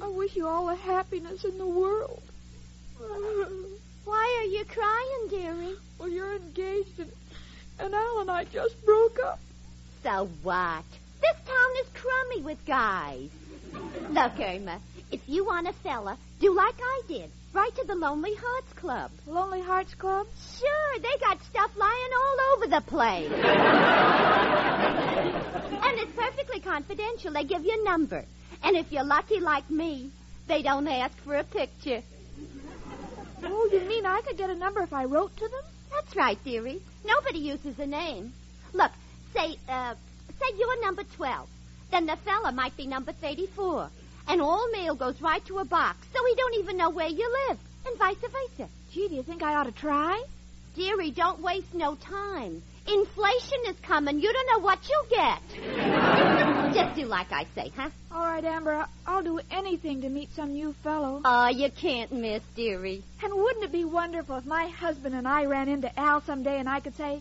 I 0.00 0.08
wish 0.08 0.34
you 0.36 0.46
all 0.46 0.66
the 0.66 0.76
happiness 0.76 1.44
in 1.44 1.58
the 1.58 1.66
world. 1.66 2.22
Why 4.04 4.38
are 4.40 4.46
you 4.46 4.64
crying, 4.64 5.26
dearie? 5.30 5.74
Well, 5.98 6.08
you're 6.08 6.36
engaged, 6.36 7.00
and, 7.00 7.10
and 7.80 7.92
Al 7.92 8.20
and 8.20 8.30
I 8.30 8.44
just 8.44 8.80
broke 8.84 9.18
up. 9.24 9.40
So 10.04 10.28
what? 10.44 10.84
This 11.20 11.36
town 11.44 11.72
is 11.80 11.88
crummy 11.92 12.42
with 12.42 12.64
guys. 12.64 13.30
Look, 14.10 14.38
Irma, 14.38 14.80
if 15.10 15.28
you 15.28 15.44
want 15.44 15.66
a 15.66 15.72
fella, 15.72 16.16
do 16.40 16.54
like 16.54 16.78
I 16.80 17.02
did. 17.08 17.32
Write 17.52 17.74
to 17.76 17.84
the 17.84 17.96
Lonely 17.96 18.34
Hearts 18.34 18.72
Club. 18.74 19.10
Lonely 19.26 19.60
Hearts 19.60 19.94
Club? 19.94 20.28
Sure, 20.58 20.98
they 21.00 21.18
got 21.20 21.42
stuff 21.50 21.72
lying 21.76 22.12
all 22.16 22.36
over 22.54 22.68
the 22.68 22.80
place. 22.80 23.32
and 25.82 25.98
it's 25.98 26.12
perfectly 26.16 26.60
confidential. 26.60 27.32
They 27.32 27.44
give 27.44 27.64
you 27.64 27.78
a 27.80 27.84
number. 27.84 28.24
And 28.62 28.76
if 28.76 28.92
you're 28.92 29.04
lucky 29.04 29.40
like 29.40 29.68
me, 29.70 30.10
they 30.46 30.62
don't 30.62 30.86
ask 30.86 31.16
for 31.24 31.36
a 31.36 31.44
picture. 31.44 32.02
Oh, 33.44 33.68
you 33.72 33.80
mean 33.80 34.06
I 34.06 34.20
could 34.20 34.36
get 34.36 34.50
a 34.50 34.54
number 34.54 34.82
if 34.82 34.92
I 34.92 35.04
wrote 35.04 35.36
to 35.36 35.48
them? 35.48 35.62
That's 35.90 36.16
right, 36.16 36.42
dearie. 36.44 36.80
Nobody 37.04 37.38
uses 37.40 37.78
a 37.78 37.86
name. 37.86 38.32
Look, 38.72 38.92
say, 39.34 39.56
uh, 39.68 39.94
say 40.38 40.56
you're 40.56 40.80
number 40.82 41.02
12. 41.16 41.48
Then 41.90 42.06
the 42.06 42.16
fella 42.24 42.52
might 42.52 42.76
be 42.76 42.86
number 42.86 43.12
34. 43.12 43.90
And 44.28 44.40
all 44.40 44.70
mail 44.70 44.94
goes 44.94 45.20
right 45.20 45.44
to 45.46 45.58
a 45.58 45.64
box, 45.64 45.98
so 46.12 46.22
we 46.22 46.34
don't 46.36 46.54
even 46.60 46.76
know 46.76 46.90
where 46.90 47.08
you 47.08 47.28
live. 47.48 47.58
And 47.86 47.98
vice 47.98 48.16
versa. 48.16 48.70
Gee, 48.92 49.08
do 49.08 49.14
you 49.16 49.22
think 49.22 49.42
I 49.42 49.54
ought 49.54 49.64
to 49.64 49.72
try? 49.72 50.22
Dearie, 50.76 51.10
don't 51.10 51.40
waste 51.40 51.74
no 51.74 51.96
time. 51.96 52.62
Inflation 52.86 53.58
is 53.68 53.76
coming. 53.82 54.20
You 54.20 54.32
don't 54.32 54.46
know 54.52 54.64
what 54.64 54.78
you'll 54.88 55.10
get. 55.10 56.48
Just 56.74 56.96
do 56.96 57.04
like 57.04 57.30
I 57.32 57.44
say, 57.54 57.70
huh? 57.76 57.90
All 58.10 58.24
right, 58.24 58.44
Amber, 58.44 58.72
I- 58.74 58.86
I'll 59.06 59.22
do 59.22 59.40
anything 59.50 60.00
to 60.02 60.08
meet 60.08 60.34
some 60.34 60.52
new 60.52 60.72
fellow. 60.82 61.20
Oh, 61.24 61.48
you 61.48 61.70
can't 61.70 62.12
miss, 62.12 62.42
dearie. 62.56 63.02
And 63.22 63.34
wouldn't 63.34 63.64
it 63.64 63.72
be 63.72 63.84
wonderful 63.84 64.36
if 64.38 64.46
my 64.46 64.68
husband 64.68 65.14
and 65.14 65.28
I 65.28 65.44
ran 65.44 65.68
into 65.68 65.96
Al 65.98 66.22
someday 66.22 66.58
and 66.58 66.68
I 66.68 66.80
could 66.80 66.96
say, 66.96 67.20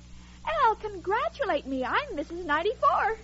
Al, 0.65 0.75
congratulate 0.75 1.67
me. 1.67 1.83
I'm 1.83 2.15
Mrs. 2.15 2.45
94. 2.45 3.17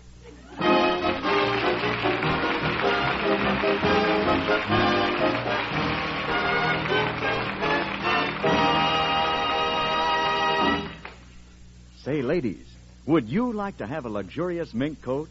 Say, 12.04 12.22
ladies, 12.22 12.66
would 13.06 13.28
you 13.28 13.52
like 13.52 13.78
to 13.78 13.88
have 13.88 14.06
a 14.06 14.10
luxurious 14.10 14.74
mink 14.74 15.02
coat? 15.02 15.30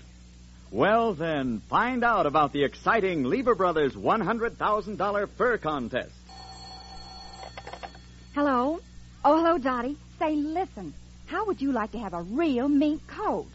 Well, 0.71 1.15
then, 1.15 1.61
find 1.71 2.05
out 2.05 2.27
about 2.27 2.53
the 2.53 2.65
exciting 2.65 3.25
Lever 3.25 3.55
Brothers 3.55 3.95
$100,000 3.95 5.29
fur 5.31 5.59
contest. 5.59 6.13
Hello? 8.35 8.81
Oh, 9.25 9.37
hello, 9.37 9.59
Dottie. 9.59 9.97
Say, 10.19 10.35
listen. 10.35 10.93
How 11.27 11.47
would 11.47 11.61
you 11.61 11.73
like 11.73 11.93
to 11.93 11.99
have 11.99 12.15
a 12.15 12.23
real 12.23 12.69
mink 12.69 13.07
coat? 13.07 13.49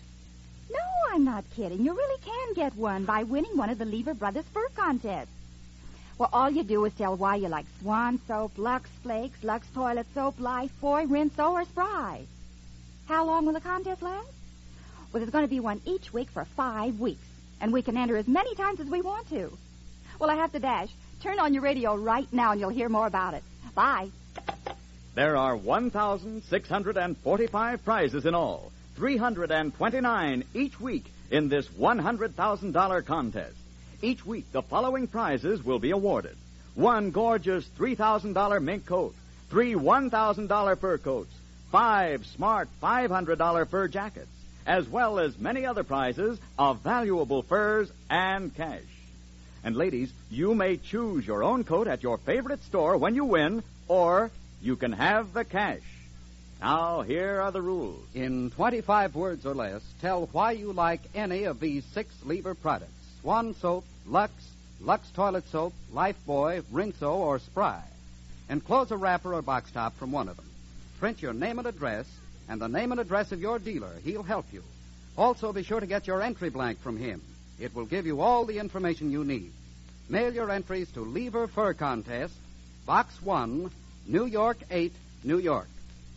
No, 0.69 1.13
I'm 1.13 1.23
not 1.23 1.43
kidding. 1.55 1.83
You 1.83 1.93
really 1.93 2.21
can 2.21 2.53
get 2.53 2.75
one 2.75 3.05
by 3.05 3.23
winning 3.23 3.57
one 3.57 3.69
of 3.69 3.77
the 3.77 3.85
Lever 3.85 4.13
Brothers 4.13 4.45
fur 4.53 4.67
contests. 4.75 5.29
Well, 6.17 6.29
all 6.31 6.49
you 6.49 6.63
do 6.63 6.83
is 6.85 6.93
tell 6.93 7.15
why 7.15 7.35
you 7.37 7.47
like 7.47 7.65
Swan 7.81 8.19
soap, 8.27 8.57
Lux 8.57 8.89
Flakes, 9.03 9.43
Lux 9.43 9.67
Toilet 9.73 10.05
Soap, 10.13 10.37
Lifebuoy, 10.39 11.07
Rinso, 11.07 11.51
or 11.51 11.65
Spry. 11.65 12.21
How 13.07 13.25
long 13.25 13.45
will 13.45 13.53
the 13.53 13.61
contest 13.61 14.01
last? 14.01 14.27
Well, 15.11 15.19
there's 15.19 15.31
going 15.31 15.43
to 15.43 15.49
be 15.49 15.59
one 15.59 15.81
each 15.85 16.13
week 16.13 16.29
for 16.29 16.45
five 16.45 16.99
weeks, 16.99 17.25
and 17.59 17.73
we 17.73 17.81
can 17.81 17.97
enter 17.97 18.15
as 18.15 18.27
many 18.27 18.53
times 18.55 18.79
as 18.79 18.87
we 18.87 19.01
want 19.01 19.27
to. 19.29 19.51
Well, 20.19 20.29
I 20.29 20.35
have 20.35 20.53
to 20.53 20.59
dash. 20.59 20.89
Turn 21.21 21.39
on 21.39 21.53
your 21.53 21.63
radio 21.63 21.95
right 21.95 22.31
now, 22.31 22.51
and 22.51 22.61
you'll 22.61 22.69
hear 22.69 22.87
more 22.87 23.07
about 23.07 23.33
it. 23.33 23.43
Bye. 23.75 24.09
There 25.13 25.35
are 25.35 25.57
1,645 25.57 27.83
prizes 27.83 28.25
in 28.25 28.33
all, 28.33 28.71
329 28.95 30.45
each 30.53 30.79
week 30.79 31.03
in 31.29 31.49
this 31.49 31.67
$100,000 31.67 33.05
contest. 33.05 33.57
Each 34.01 34.25
week, 34.25 34.49
the 34.51 34.61
following 34.61 35.07
prizes 35.07 35.61
will 35.63 35.79
be 35.79 35.91
awarded 35.91 36.37
one 36.75 37.11
gorgeous 37.11 37.67
$3,000 37.77 38.63
mink 38.63 38.85
coat, 38.85 39.13
three 39.49 39.73
$1,000 39.73 40.79
fur 40.79 40.97
coats, 40.97 41.33
five 41.69 42.25
smart 42.27 42.69
$500 42.81 43.67
fur 43.67 43.89
jackets, 43.89 44.31
as 44.65 44.87
well 44.87 45.19
as 45.19 45.37
many 45.37 45.65
other 45.65 45.83
prizes 45.83 46.39
of 46.57 46.79
valuable 46.79 47.41
furs 47.41 47.91
and 48.09 48.55
cash. 48.55 48.81
And 49.63 49.75
ladies, 49.75 50.11
you 50.29 50.55
may 50.55 50.77
choose 50.77 51.25
your 51.25 51.43
own 51.43 51.63
coat 51.63 51.87
at 51.87 52.03
your 52.03 52.17
favorite 52.17 52.63
store 52.63 52.97
when 52.97 53.15
you 53.15 53.25
win, 53.25 53.63
or 53.87 54.31
you 54.61 54.75
can 54.75 54.91
have 54.91 55.33
the 55.33 55.45
cash. 55.45 55.81
Now, 56.61 57.01
here 57.01 57.41
are 57.41 57.51
the 57.51 57.61
rules. 57.61 58.03
In 58.13 58.51
25 58.51 59.15
words 59.15 59.45
or 59.45 59.55
less, 59.55 59.81
tell 59.99 60.27
why 60.31 60.51
you 60.51 60.73
like 60.73 61.01
any 61.15 61.45
of 61.45 61.59
these 61.59 61.83
six 61.93 62.13
Lever 62.23 62.55
products 62.55 62.91
Swan 63.21 63.55
Soap, 63.55 63.83
Lux, 64.07 64.31
Lux 64.79 65.09
Toilet 65.11 65.47
Soap, 65.49 65.73
Lifebuoy, 65.93 66.63
Rinso, 66.71 67.13
or 67.13 67.39
Spry. 67.39 67.81
Enclose 68.49 68.91
a 68.91 68.97
wrapper 68.97 69.33
or 69.33 69.41
box 69.41 69.71
top 69.71 69.97
from 69.97 70.11
one 70.11 70.27
of 70.27 70.35
them. 70.35 70.45
Print 70.99 71.21
your 71.21 71.33
name 71.33 71.57
and 71.57 71.67
address 71.67 72.05
and 72.51 72.59
the 72.59 72.67
name 72.67 72.91
and 72.91 72.99
address 72.99 73.31
of 73.31 73.39
your 73.39 73.59
dealer. 73.59 73.93
He'll 74.03 74.23
help 74.23 74.45
you. 74.51 74.61
Also, 75.17 75.53
be 75.53 75.63
sure 75.63 75.79
to 75.79 75.87
get 75.87 76.05
your 76.05 76.21
entry 76.21 76.49
blank 76.49 76.81
from 76.81 76.97
him. 76.97 77.21
It 77.61 77.73
will 77.73 77.85
give 77.85 78.05
you 78.05 78.19
all 78.19 78.43
the 78.45 78.59
information 78.59 79.09
you 79.09 79.23
need. 79.23 79.53
Mail 80.09 80.33
your 80.33 80.51
entries 80.51 80.91
to 80.91 80.99
Lever 81.01 81.47
Fur 81.47 81.73
Contest, 81.73 82.33
Box 82.85 83.21
1, 83.21 83.71
New 84.05 84.25
York 84.25 84.57
8, 84.69 84.91
New 85.23 85.37
York. 85.37 85.67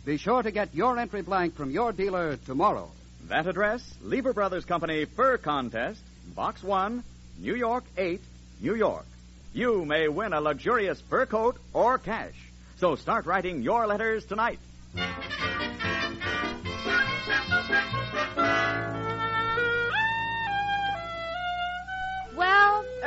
Be 0.05 0.17
sure 0.17 0.43
to 0.43 0.51
get 0.51 0.75
your 0.75 0.99
entry 0.99 1.21
blank 1.21 1.55
from 1.55 1.71
your 1.71 1.93
dealer 1.93 2.35
tomorrow. 2.45 2.89
That 3.29 3.47
address, 3.47 3.81
Lever 4.01 4.33
Brothers 4.33 4.65
Company 4.65 5.05
Fur 5.05 5.37
Contest, 5.37 6.01
Box 6.35 6.61
1, 6.61 7.01
New 7.39 7.55
York 7.55 7.85
8, 7.97 8.19
New 8.59 8.75
York. 8.75 9.05
you 9.53 9.85
may 9.85 10.09
win 10.09 10.33
a 10.33 10.41
luxurious 10.41 10.99
fur 11.09 11.25
coat 11.25 11.55
or 11.71 11.97
cash. 11.97 12.35
So 12.77 12.97
start 12.97 13.25
writing 13.25 13.61
your 13.61 13.87
letters 13.87 14.25
tonight. 14.25 14.59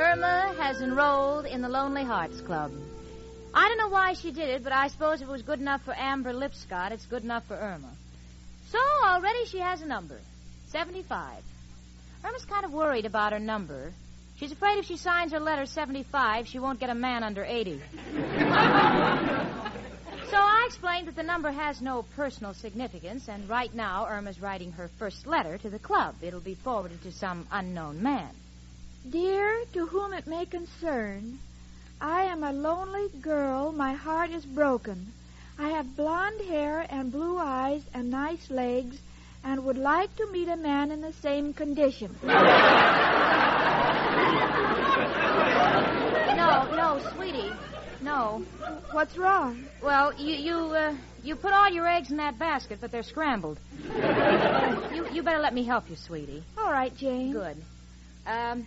Irma 0.09 0.55
has 0.57 0.81
enrolled 0.81 1.45
in 1.45 1.61
the 1.61 1.69
Lonely 1.69 2.03
Hearts 2.03 2.41
Club. 2.41 2.73
I 3.53 3.69
don't 3.69 3.77
know 3.77 3.91
why 3.91 4.15
she 4.15 4.31
did 4.31 4.49
it, 4.49 4.65
but 4.65 4.73
I 4.73 4.89
suppose 4.89 5.21
if 5.21 5.29
it 5.29 5.31
was 5.31 5.43
good 5.43 5.61
enough 5.61 5.85
for 5.85 5.95
Amber 5.95 6.33
Lipscott, 6.33 6.93
it's 6.93 7.05
good 7.05 7.25
enough 7.25 7.45
for 7.45 7.55
Irma. 7.55 7.91
So 8.71 8.79
already 9.05 9.45
she 9.45 9.59
has 9.59 9.83
a 9.83 9.87
number 9.87 10.19
75. 10.69 11.43
Irma's 12.25 12.47
kind 12.47 12.65
of 12.65 12.73
worried 12.73 13.05
about 13.05 13.35
her 13.35 13.39
number. 13.39 13.93
She's 14.37 14.51
afraid 14.51 14.79
if 14.79 14.87
she 14.87 14.97
signs 14.97 15.33
her 15.33 15.41
letter 15.41 15.67
75, 15.67 16.49
she 16.49 16.59
won't 16.59 16.81
get 16.81 16.89
a 16.89 16.95
man 16.95 17.23
under 17.23 17.45
80. 17.45 17.79
so 18.15 18.21
I 20.39 20.65
explained 20.69 21.09
that 21.09 21.17
the 21.17 21.23
number 21.23 21.51
has 21.51 21.83
no 21.83 22.07
personal 22.17 22.55
significance, 22.55 23.29
and 23.29 23.47
right 23.47 23.75
now 23.75 24.07
Irma's 24.07 24.41
writing 24.41 24.73
her 24.73 24.89
first 24.99 25.27
letter 25.27 25.59
to 25.59 25.69
the 25.69 25.79
club. 25.79 26.15
It'll 26.23 26.41
be 26.41 26.55
forwarded 26.55 27.03
to 27.03 27.13
some 27.13 27.47
unknown 27.53 28.03
man. 28.03 28.31
Dear, 29.09 29.65
to 29.73 29.87
whom 29.87 30.13
it 30.13 30.27
may 30.27 30.47
concern, 30.47 31.39
I 32.01 32.25
am 32.25 32.43
a 32.43 32.53
lonely 32.53 33.09
girl. 33.21 33.73
My 33.73 33.95
heart 33.95 34.31
is 34.31 34.45
broken. 34.45 35.13
I 35.59 35.71
have 35.71 35.97
blonde 35.97 36.41
hair 36.43 36.87
and 36.89 37.11
blue 37.11 37.39
eyes 37.39 37.83
and 37.95 38.11
nice 38.11 38.51
legs 38.51 38.97
and 39.45 39.65
would 39.65 39.79
like 39.79 40.15
to 40.17 40.31
meet 40.31 40.49
a 40.49 40.57
man 40.57 40.91
in 40.91 41.01
the 41.01 41.13
same 41.13 41.53
condition. 41.53 42.17
No, 46.39 46.71
no, 46.77 47.01
sweetie. 47.15 47.51
No. 48.01 48.45
What's 48.93 49.17
wrong? 49.17 49.65
Well, 49.83 50.15
you 50.15 50.35
you 50.37 50.57
uh, 50.57 50.95
you 51.25 51.35
put 51.35 51.53
all 51.53 51.69
your 51.69 51.87
eggs 51.87 52.11
in 52.11 52.19
that 52.19 52.39
basket, 52.39 52.79
but 52.81 52.93
they're 52.93 53.03
scrambled. 53.03 53.59
you 54.95 55.09
you 55.11 55.23
better 55.25 55.41
let 55.41 55.53
me 55.53 55.65
help 55.65 55.91
you, 55.91 55.97
sweetie. 55.97 56.45
All 56.57 56.71
right, 56.71 56.97
Jane. 56.97 57.33
Good. 57.33 57.57
Um, 58.25 58.67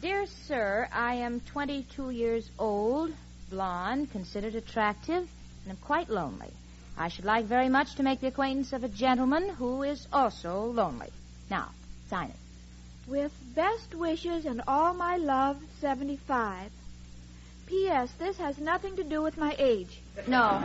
dear 0.00 0.26
sir, 0.26 0.88
I 0.92 1.14
am 1.14 1.40
22 1.40 2.10
years 2.10 2.48
old, 2.58 3.12
blonde, 3.50 4.10
considered 4.10 4.54
attractive, 4.54 5.28
and 5.64 5.70
am 5.70 5.76
quite 5.76 6.08
lonely. 6.08 6.50
I 6.96 7.08
should 7.08 7.24
like 7.24 7.44
very 7.44 7.68
much 7.68 7.94
to 7.96 8.02
make 8.02 8.20
the 8.20 8.28
acquaintance 8.28 8.72
of 8.72 8.84
a 8.84 8.88
gentleman 8.88 9.48
who 9.48 9.82
is 9.82 10.06
also 10.12 10.66
lonely. 10.66 11.10
Now, 11.50 11.68
sign 12.08 12.30
it. 12.30 13.10
With 13.10 13.32
best 13.54 13.94
wishes 13.94 14.46
and 14.46 14.62
all 14.66 14.94
my 14.94 15.16
love, 15.16 15.58
75. 15.80 16.70
P.S. 17.66 18.10
This 18.18 18.38
has 18.38 18.58
nothing 18.58 18.96
to 18.96 19.04
do 19.04 19.22
with 19.22 19.36
my 19.36 19.54
age. 19.58 20.00
No. 20.26 20.62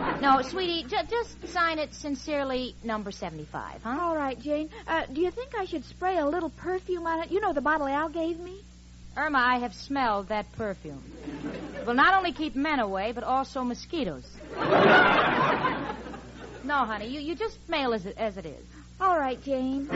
No, 0.20 0.42
sweetie, 0.42 0.82
ju- 0.84 0.96
just 1.08 1.48
sign 1.48 1.78
it 1.78 1.94
sincerely, 1.94 2.74
number 2.84 3.10
75, 3.10 3.82
huh? 3.82 3.98
All 4.00 4.14
right, 4.16 4.38
Jane. 4.38 4.68
Uh, 4.86 5.06
do 5.10 5.20
you 5.20 5.30
think 5.30 5.54
I 5.58 5.64
should 5.64 5.84
spray 5.86 6.18
a 6.18 6.26
little 6.26 6.50
perfume 6.50 7.06
on 7.06 7.22
it? 7.22 7.30
You 7.30 7.40
know 7.40 7.52
the 7.54 7.60
bottle 7.62 7.86
Al 7.86 8.08
gave 8.10 8.38
me? 8.38 8.60
Irma, 9.16 9.38
I 9.38 9.58
have 9.58 9.74
smelled 9.74 10.28
that 10.28 10.50
perfume. 10.52 11.02
It 11.78 11.86
will 11.86 11.94
not 11.94 12.14
only 12.14 12.32
keep 12.32 12.54
men 12.54 12.80
away, 12.80 13.12
but 13.12 13.24
also 13.24 13.62
mosquitoes. 13.64 14.26
no, 14.56 14.64
honey, 16.84 17.08
you, 17.08 17.20
you 17.20 17.34
just 17.34 17.56
mail 17.68 17.94
as 17.94 18.04
it, 18.06 18.16
as 18.18 18.36
it 18.36 18.46
is. 18.46 18.64
All 19.00 19.18
right, 19.18 19.42
Jane. 19.42 19.88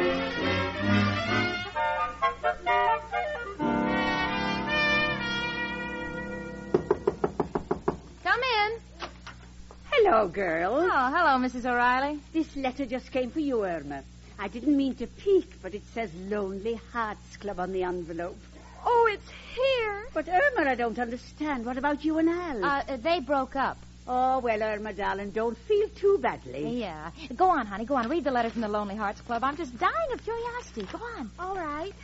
Hello, 10.05 10.29
girls. 10.29 10.85
Oh, 10.93 11.13
hello, 11.15 11.43
Mrs. 11.43 11.65
O'Reilly. 11.65 12.21
This 12.35 12.55
letter 12.57 12.85
just 12.85 13.11
came 13.11 13.31
for 13.31 13.41
you, 13.41 13.65
Irma. 13.65 14.03
I 14.39 14.49
didn't 14.49 14.77
mean 14.77 14.95
to 14.97 15.07
peek, 15.07 15.51
but 15.63 15.73
it 15.73 15.83
says 15.95 16.11
Lonely 16.29 16.79
Hearts 16.93 17.39
Club 17.39 17.59
on 17.59 17.73
the 17.73 17.85
envelope. 17.85 18.37
Oh, 18.85 19.09
it's 19.11 19.31
here. 19.57 20.05
But, 20.13 20.29
Irma, 20.29 20.71
I 20.71 20.75
don't 20.75 20.99
understand. 20.99 21.65
What 21.65 21.79
about 21.79 22.05
you 22.05 22.19
and 22.19 22.29
Al? 22.29 22.63
Uh, 22.63 22.83
uh, 22.87 22.97
they 22.99 23.21
broke 23.21 23.57
up. 23.57 23.79
oh, 24.07 24.41
well, 24.41 24.63
Irma, 24.63 24.93
darling, 24.93 25.31
don't 25.31 25.57
feel 25.57 25.89
too 25.89 26.19
badly. 26.21 26.81
Yeah. 26.81 27.11
Go 27.35 27.49
on, 27.49 27.65
honey. 27.65 27.87
Go 27.87 27.95
on. 27.95 28.11
Read 28.11 28.25
the 28.25 28.31
letter 28.31 28.51
from 28.51 28.61
the 28.61 28.69
Lonely 28.69 28.97
Hearts 28.97 29.23
Club. 29.23 29.43
I'm 29.43 29.57
just 29.57 29.79
dying 29.79 30.13
of 30.13 30.23
curiosity. 30.23 30.87
Go 30.93 31.03
on. 31.19 31.31
All 31.39 31.57
right. 31.57 31.95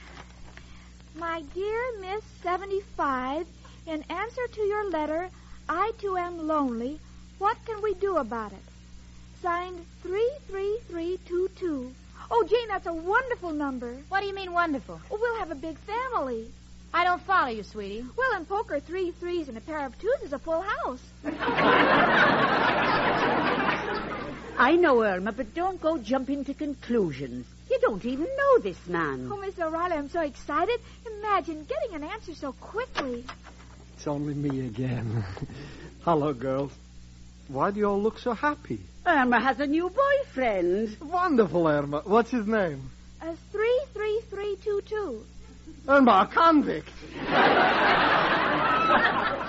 My 1.16 1.42
dear 1.54 2.00
Miss 2.00 2.24
75, 2.42 3.46
in 3.86 4.02
answer 4.08 4.46
to 4.54 4.60
your 4.62 4.88
letter, 4.88 5.28
I 5.68 5.92
too 5.98 6.16
am 6.16 6.46
lonely. 6.46 6.98
What 7.40 7.56
can 7.64 7.80
we 7.80 7.94
do 7.94 8.18
about 8.18 8.52
it? 8.52 8.58
Signed 9.40 9.86
33322. 10.02 11.90
Oh, 12.30 12.46
Jane, 12.46 12.68
that's 12.68 12.86
a 12.86 12.92
wonderful 12.92 13.52
number. 13.52 13.96
What 14.10 14.20
do 14.20 14.26
you 14.26 14.34
mean 14.34 14.52
wonderful? 14.52 15.00
Oh, 15.10 15.18
we'll 15.18 15.38
have 15.38 15.50
a 15.50 15.54
big 15.54 15.78
family. 15.78 16.50
I 16.92 17.04
don't 17.04 17.22
follow 17.22 17.48
you, 17.48 17.62
sweetie. 17.62 18.04
Well, 18.14 18.36
in 18.36 18.44
poker, 18.44 18.78
three 18.78 19.12
threes 19.12 19.48
and 19.48 19.56
a 19.56 19.62
pair 19.62 19.86
of 19.86 19.98
twos 19.98 20.20
is 20.22 20.34
a 20.34 20.38
full 20.38 20.60
house. 20.60 21.00
I 24.58 24.76
know, 24.78 25.02
Irma, 25.02 25.32
but 25.32 25.54
don't 25.54 25.80
go 25.80 25.96
jumping 25.96 26.44
to 26.44 26.52
conclusions. 26.52 27.46
You 27.70 27.78
don't 27.80 28.04
even 28.04 28.26
know 28.26 28.58
this 28.58 28.86
man. 28.86 29.30
Oh, 29.32 29.38
Miss 29.38 29.58
O'Reilly, 29.58 29.94
I'm 29.94 30.10
so 30.10 30.20
excited. 30.20 30.78
Imagine 31.06 31.64
getting 31.64 31.94
an 31.94 32.04
answer 32.04 32.34
so 32.34 32.52
quickly. 32.52 33.24
It's 33.96 34.06
only 34.06 34.34
me 34.34 34.66
again. 34.66 35.24
Hello, 36.04 36.34
girls. 36.34 36.72
Why 37.50 37.72
do 37.72 37.80
you 37.80 37.86
all 37.86 38.00
look 38.00 38.18
so 38.20 38.32
happy? 38.32 38.78
Irma 39.04 39.40
has 39.40 39.58
a 39.58 39.66
new 39.66 39.90
boyfriend. 39.90 40.96
Wonderful, 41.02 41.66
Irma. 41.66 42.02
What's 42.04 42.30
his 42.30 42.46
name? 42.46 42.90
Uh, 43.20 43.30
a 43.30 43.36
33322. 43.52 45.24
Irma, 45.88 46.28
a 46.30 46.32
convict. 46.32 46.90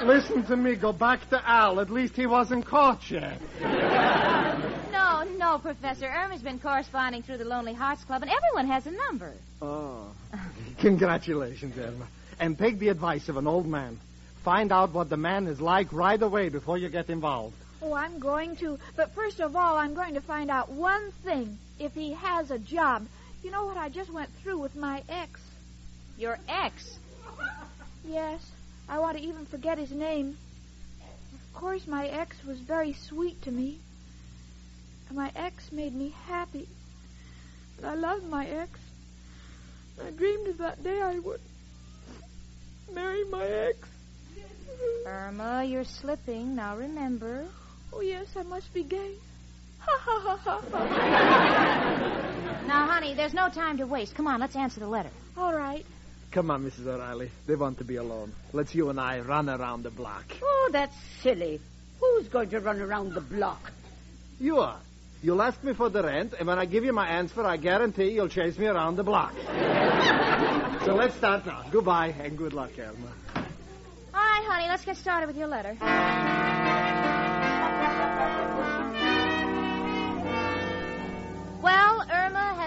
Listen 0.04 0.44
to 0.46 0.56
me. 0.58 0.76
Go 0.76 0.92
back 0.94 1.30
to 1.30 1.48
Al. 1.48 1.80
At 1.80 1.92
least 1.92 2.16
he 2.16 2.26
wasn't 2.26 2.66
caught 2.66 3.02
yet. 3.12 3.40
No, 3.62 5.24
no, 5.38 5.60
Professor. 5.60 6.08
Irma's 6.08 6.42
been 6.42 6.58
corresponding 6.58 7.22
through 7.22 7.38
the 7.38 7.46
Lonely 7.46 7.74
Hearts 7.74 8.04
Club, 8.04 8.24
and 8.24 8.32
everyone 8.32 8.68
has 8.68 8.88
a 8.88 8.92
number. 8.92 9.34
Oh. 9.62 10.12
Congratulations, 10.80 11.78
Irma. 11.78 12.08
And 12.40 12.58
take 12.58 12.80
the 12.80 12.90
advice 12.90 13.30
of 13.30 13.38
an 13.38 13.46
old 13.46 13.68
man. 13.68 14.00
Find 14.44 14.72
out 14.72 14.92
what 14.92 15.12
the 15.12 15.18
man 15.18 15.46
is 15.46 15.62
like 15.62 15.94
right 15.94 16.20
away 16.20 16.50
before 16.50 16.80
you 16.80 16.90
get 16.90 17.12
involved. 17.12 17.56
Oh, 17.82 17.94
I'm 17.94 18.20
going 18.20 18.56
to. 18.58 18.78
But 18.96 19.16
first 19.16 19.40
of 19.40 19.56
all, 19.56 19.78
I'm 19.78 19.94
going 19.94 20.14
to 20.14 20.22
find 20.22 20.52
out 20.52 20.70
one 20.70 21.12
thing. 21.24 21.58
If 21.80 21.96
he 21.96 22.14
has 22.14 22.52
a 22.52 22.60
job. 22.60 23.08
You 23.44 23.50
know 23.50 23.66
what 23.66 23.78
I 23.78 23.90
just 23.90 24.12
went 24.12 24.30
through 24.44 24.60
with 24.60 24.76
my 24.76 25.02
ex? 25.10 25.40
Your 26.18 26.38
ex? 26.48 26.98
Yes. 28.08 28.46
I 28.88 29.00
want 29.00 29.18
to 29.18 29.24
even 29.24 29.46
forget 29.48 29.80
his 29.80 29.92
name. 29.92 30.38
Of 31.34 31.60
course, 31.60 31.88
my 31.88 32.08
ex 32.08 32.38
was 32.46 32.60
very 32.60 32.94
sweet 32.94 33.42
to 33.44 33.52
me. 33.52 33.80
And 35.10 35.18
my 35.18 35.32
ex 35.36 35.72
made 35.72 35.96
me 35.96 36.14
happy. 36.28 36.68
But 37.80 37.88
I 37.88 37.96
loved 37.96 38.30
my 38.30 38.46
ex. 38.46 38.80
I 40.06 40.12
dreamed 40.12 40.48
of 40.50 40.58
that 40.60 40.84
day 40.84 41.02
I 41.02 41.18
would 41.18 41.42
marry 42.94 43.24
my 43.26 43.44
ex. 43.44 43.78
Irma, 45.06 45.64
you're 45.64 45.84
slipping. 45.84 46.56
Now 46.56 46.78
remember. 46.78 47.48
Oh, 47.94 48.02
yes, 48.02 48.28
I 48.38 48.44
must 48.44 48.74
be 48.74 48.84
gay. 48.84 49.14
Ha 49.80 49.98
ha 50.00 50.20
ha 50.24 50.38
ha 50.38 50.62
ha. 50.72 50.82
Now, 52.68 52.88
honey, 52.88 53.14
there's 53.16 53.34
no 53.34 53.50
time 53.50 53.78
to 53.78 53.86
waste. 53.86 54.16
Come 54.16 54.28
on, 54.28 54.40
let's 54.40 54.56
answer 54.56 54.80
the 54.80 54.88
letter. 54.88 55.10
All 55.36 55.54
right. 55.54 55.86
Come 56.32 56.50
on, 56.52 56.64
Mrs. 56.64 56.88
O'Reilly. 56.88 57.32
They 57.46 57.56
want 57.56 57.80
to 57.80 57.84
be 57.84 57.98
alone. 57.98 58.32
Let's 58.54 58.74
you 58.74 58.90
and 58.90 59.00
I 59.00 59.20
run 59.20 59.50
around 59.50 59.84
the 59.84 59.90
block. 59.90 60.26
Oh, 60.42 60.70
that's 60.72 60.96
silly. 61.22 61.60
Who's 62.00 62.30
going 62.30 62.50
to 62.52 62.60
run 62.60 62.80
around 62.80 63.14
the 63.14 63.22
block? 63.22 63.72
You 64.40 64.60
are. 64.60 64.80
You'll 65.22 65.42
ask 65.42 65.64
me 65.64 65.74
for 65.74 65.90
the 65.90 66.02
rent, 66.02 66.34
and 66.38 66.48
when 66.48 66.58
I 66.58 66.66
give 66.66 66.84
you 66.84 66.94
my 66.94 67.08
answer, 67.08 67.44
I 67.44 67.58
guarantee 67.58 68.12
you'll 68.12 68.30
chase 68.30 68.58
me 68.58 68.68
around 68.68 68.96
the 68.96 69.04
block. 69.04 69.34
so 70.86 70.96
let's 70.96 71.16
start 71.16 71.46
now. 71.46 71.64
Goodbye, 71.70 72.16
and 72.20 72.38
good 72.38 72.54
luck, 72.54 72.72
Elma. 72.80 73.14
All 73.36 73.44
right, 74.14 74.44
honey, 74.48 74.68
let's 74.68 74.84
get 74.84 74.98
started 74.98 75.28
with 75.28 75.38
your 75.38 75.48
letter. 75.48 75.78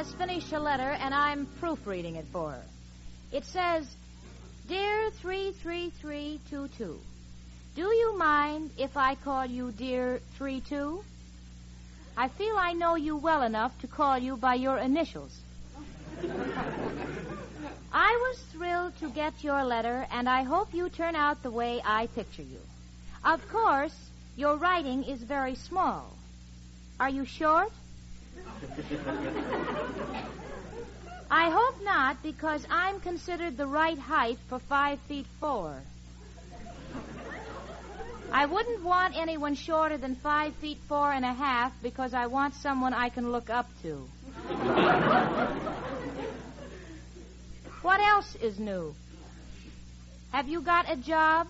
Has 0.05 0.15
finished 0.15 0.51
her 0.51 0.59
letter, 0.59 0.91
and 0.91 1.15
I'm 1.15 1.47
proofreading 1.61 2.17
it 2.17 2.27
for 2.31 2.51
her. 2.51 2.63
It 3.33 3.45
says, 3.45 3.87
Dear 4.69 5.11
33322, 5.23 6.99
do 7.75 7.83
you 7.83 8.19
mind 8.19 8.71
if 8.77 8.97
I 8.97 9.15
call 9.15 9.47
you 9.47 9.73
Dear 9.73 10.21
32? 10.39 11.03
I 12.17 12.29
feel 12.29 12.55
I 12.57 12.73
know 12.75 12.97
you 12.97 13.17
well 13.17 13.43
enough 13.43 13.73
to 13.81 13.87
call 13.87 14.19
you 14.19 14.37
by 14.37 14.55
your 14.55 14.77
initials. 14.79 15.37
I 17.93 18.13
was 18.29 18.39
thrilled 18.53 18.99
to 19.01 19.09
get 19.09 19.43
your 19.43 19.65
letter, 19.65 20.07
and 20.11 20.29
I 20.29 20.43
hope 20.43 20.75
you 20.75 20.89
turn 20.91 21.17
out 21.17 21.43
the 21.43 21.51
way 21.51 21.81
I 21.85 22.09
picture 22.09 22.43
you. 22.43 22.61
Of 23.25 23.49
course, 23.49 23.97
your 24.37 24.57
writing 24.57 25.05
is 25.05 25.23
very 25.23 25.55
small. 25.55 26.13
Are 27.01 27.09
you 27.09 27.25
short? 27.25 27.73
I 31.31 31.51
hope 31.51 31.83
not, 31.83 32.23
because 32.23 32.65
I'm 32.71 33.01
considered 33.01 33.57
the 33.57 33.67
right 33.67 33.99
height 33.99 34.39
for 34.49 34.59
five 34.59 35.01
feet 35.09 35.27
four. 35.41 35.75
I 38.31 38.47
wouldn't 38.47 38.83
want 38.83 39.17
anyone 39.17 39.55
shorter 39.55 39.97
than 39.97 40.17
five 40.17 40.55
feet 40.57 40.79
four 40.89 41.13
and 41.13 41.25
a 41.25 41.33
half 41.33 41.73
because 41.83 42.15
I 42.15 42.27
want 42.27 42.55
someone 42.55 42.93
I 42.93 43.09
can 43.09 43.31
look 43.31 43.49
up 43.49 43.69
to. 43.83 44.09
what 47.83 48.01
else 48.01 48.35
is 48.43 48.59
new? 48.59 48.95
Have 50.33 50.49
you 50.49 50.63
got 50.63 50.91
a 50.91 50.97
job? 50.97 51.47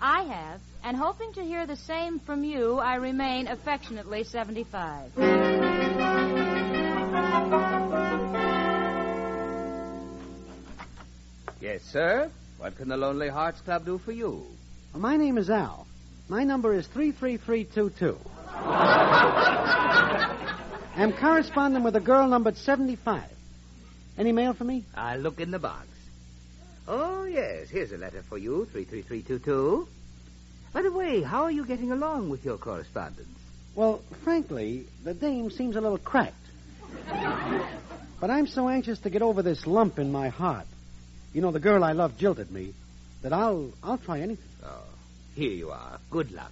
I 0.00 0.22
have, 0.22 0.60
and 0.84 0.96
hoping 0.96 1.32
to 1.32 1.42
hear 1.42 1.66
the 1.66 1.76
same 1.76 2.20
from 2.20 2.44
you, 2.44 2.78
I 2.78 2.96
remain 2.96 3.48
affectionately 3.48 4.22
75. 4.24 5.75
Yes, 11.66 11.82
sir. 11.82 12.30
What 12.58 12.76
can 12.76 12.88
the 12.88 12.96
Lonely 12.96 13.28
Hearts 13.28 13.60
Club 13.62 13.84
do 13.84 13.98
for 13.98 14.12
you? 14.12 14.40
Well, 14.92 15.00
my 15.00 15.16
name 15.16 15.36
is 15.36 15.50
Al. 15.50 15.88
My 16.28 16.44
number 16.44 16.72
is 16.72 16.86
33322. 16.86 18.16
I'm 20.94 21.12
corresponding 21.12 21.82
with 21.82 21.96
a 21.96 22.00
girl 22.00 22.28
numbered 22.28 22.56
75. 22.56 23.24
Any 24.16 24.30
mail 24.30 24.54
for 24.54 24.62
me? 24.62 24.84
I'll 24.94 25.18
look 25.18 25.40
in 25.40 25.50
the 25.50 25.58
box. 25.58 25.88
Oh, 26.86 27.24
yes. 27.24 27.68
Here's 27.68 27.90
a 27.90 27.98
letter 27.98 28.22
for 28.22 28.38
you, 28.38 28.66
33322. 28.66 29.88
By 30.72 30.82
the 30.82 30.92
way, 30.92 31.20
how 31.22 31.42
are 31.42 31.50
you 31.50 31.66
getting 31.66 31.90
along 31.90 32.28
with 32.28 32.44
your 32.44 32.58
correspondence? 32.58 33.40
Well, 33.74 34.02
frankly, 34.22 34.86
the 35.02 35.14
dame 35.14 35.50
seems 35.50 35.74
a 35.74 35.80
little 35.80 35.98
cracked. 35.98 36.36
but 38.20 38.30
I'm 38.30 38.46
so 38.46 38.68
anxious 38.68 39.00
to 39.00 39.10
get 39.10 39.22
over 39.22 39.42
this 39.42 39.66
lump 39.66 39.98
in 39.98 40.12
my 40.12 40.28
heart. 40.28 40.66
You 41.36 41.42
know, 41.42 41.50
the 41.50 41.60
girl 41.60 41.84
I 41.84 41.92
love 41.92 42.16
jilted 42.16 42.50
me. 42.50 42.72
That 43.20 43.34
I'll 43.34 43.70
I'll 43.82 43.98
try 43.98 44.20
anything. 44.20 44.48
Oh, 44.64 44.84
here 45.34 45.50
you 45.50 45.68
are. 45.68 45.98
Good 46.10 46.32
luck. 46.32 46.50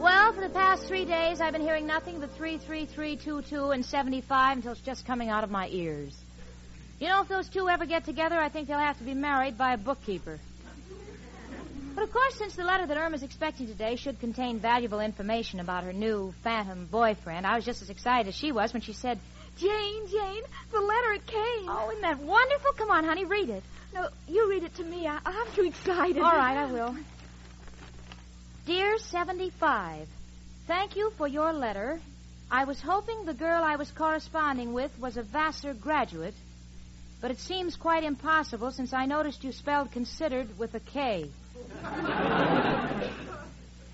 Well, 0.00 0.32
for 0.32 0.40
the 0.40 0.50
past 0.54 0.86
three 0.86 1.04
days, 1.04 1.40
I've 1.40 1.54
been 1.54 1.60
hearing 1.60 1.88
nothing 1.88 2.20
but 2.20 2.30
33322 2.36 3.72
and 3.72 3.84
75 3.84 4.58
until 4.58 4.70
it's 4.70 4.80
just 4.80 5.04
coming 5.04 5.28
out 5.28 5.42
of 5.42 5.50
my 5.50 5.66
ears. 5.66 6.16
You 7.00 7.08
know, 7.08 7.22
if 7.22 7.28
those 7.28 7.48
two 7.48 7.68
ever 7.68 7.84
get 7.84 8.04
together, 8.04 8.38
I 8.38 8.48
think 8.48 8.68
they'll 8.68 8.78
have 8.78 8.98
to 8.98 9.04
be 9.04 9.14
married 9.14 9.58
by 9.58 9.72
a 9.72 9.76
bookkeeper. 9.76 10.38
But 11.96 12.02
of 12.02 12.12
course, 12.12 12.34
since 12.34 12.54
the 12.54 12.64
letter 12.64 12.86
that 12.86 12.98
Irma's 12.98 13.22
expecting 13.22 13.66
today 13.66 13.96
should 13.96 14.20
contain 14.20 14.58
valuable 14.58 15.00
information 15.00 15.60
about 15.60 15.82
her 15.84 15.94
new 15.94 16.34
phantom 16.44 16.86
boyfriend, 16.90 17.46
I 17.46 17.56
was 17.56 17.64
just 17.64 17.80
as 17.80 17.88
excited 17.88 18.28
as 18.28 18.34
she 18.34 18.52
was 18.52 18.74
when 18.74 18.82
she 18.82 18.92
said, 18.92 19.18
Jane, 19.56 20.06
Jane, 20.10 20.42
the 20.72 20.80
letter 20.80 21.12
it 21.14 21.26
came. 21.26 21.70
Oh, 21.70 21.88
isn't 21.88 22.02
that 22.02 22.18
wonderful? 22.18 22.72
Come 22.72 22.90
on, 22.90 23.04
honey, 23.04 23.24
read 23.24 23.48
it. 23.48 23.62
No, 23.94 24.10
you 24.28 24.46
read 24.50 24.62
it 24.62 24.74
to 24.74 24.84
me. 24.84 25.06
I, 25.06 25.20
I'm 25.24 25.50
too 25.54 25.62
excited. 25.62 26.18
All 26.18 26.36
right, 26.36 26.58
I 26.58 26.70
will. 26.70 26.94
Dear 28.66 28.98
75, 28.98 30.06
thank 30.66 30.96
you 30.96 31.10
for 31.16 31.26
your 31.26 31.54
letter. 31.54 31.98
I 32.50 32.64
was 32.64 32.78
hoping 32.78 33.24
the 33.24 33.32
girl 33.32 33.64
I 33.64 33.76
was 33.76 33.90
corresponding 33.90 34.74
with 34.74 34.90
was 34.98 35.16
a 35.16 35.22
Vassar 35.22 35.72
graduate, 35.72 36.34
but 37.22 37.30
it 37.30 37.38
seems 37.40 37.74
quite 37.74 38.04
impossible 38.04 38.70
since 38.70 38.92
I 38.92 39.06
noticed 39.06 39.44
you 39.44 39.52
spelled 39.52 39.92
considered 39.92 40.58
with 40.58 40.74
a 40.74 40.80
K. 40.80 41.30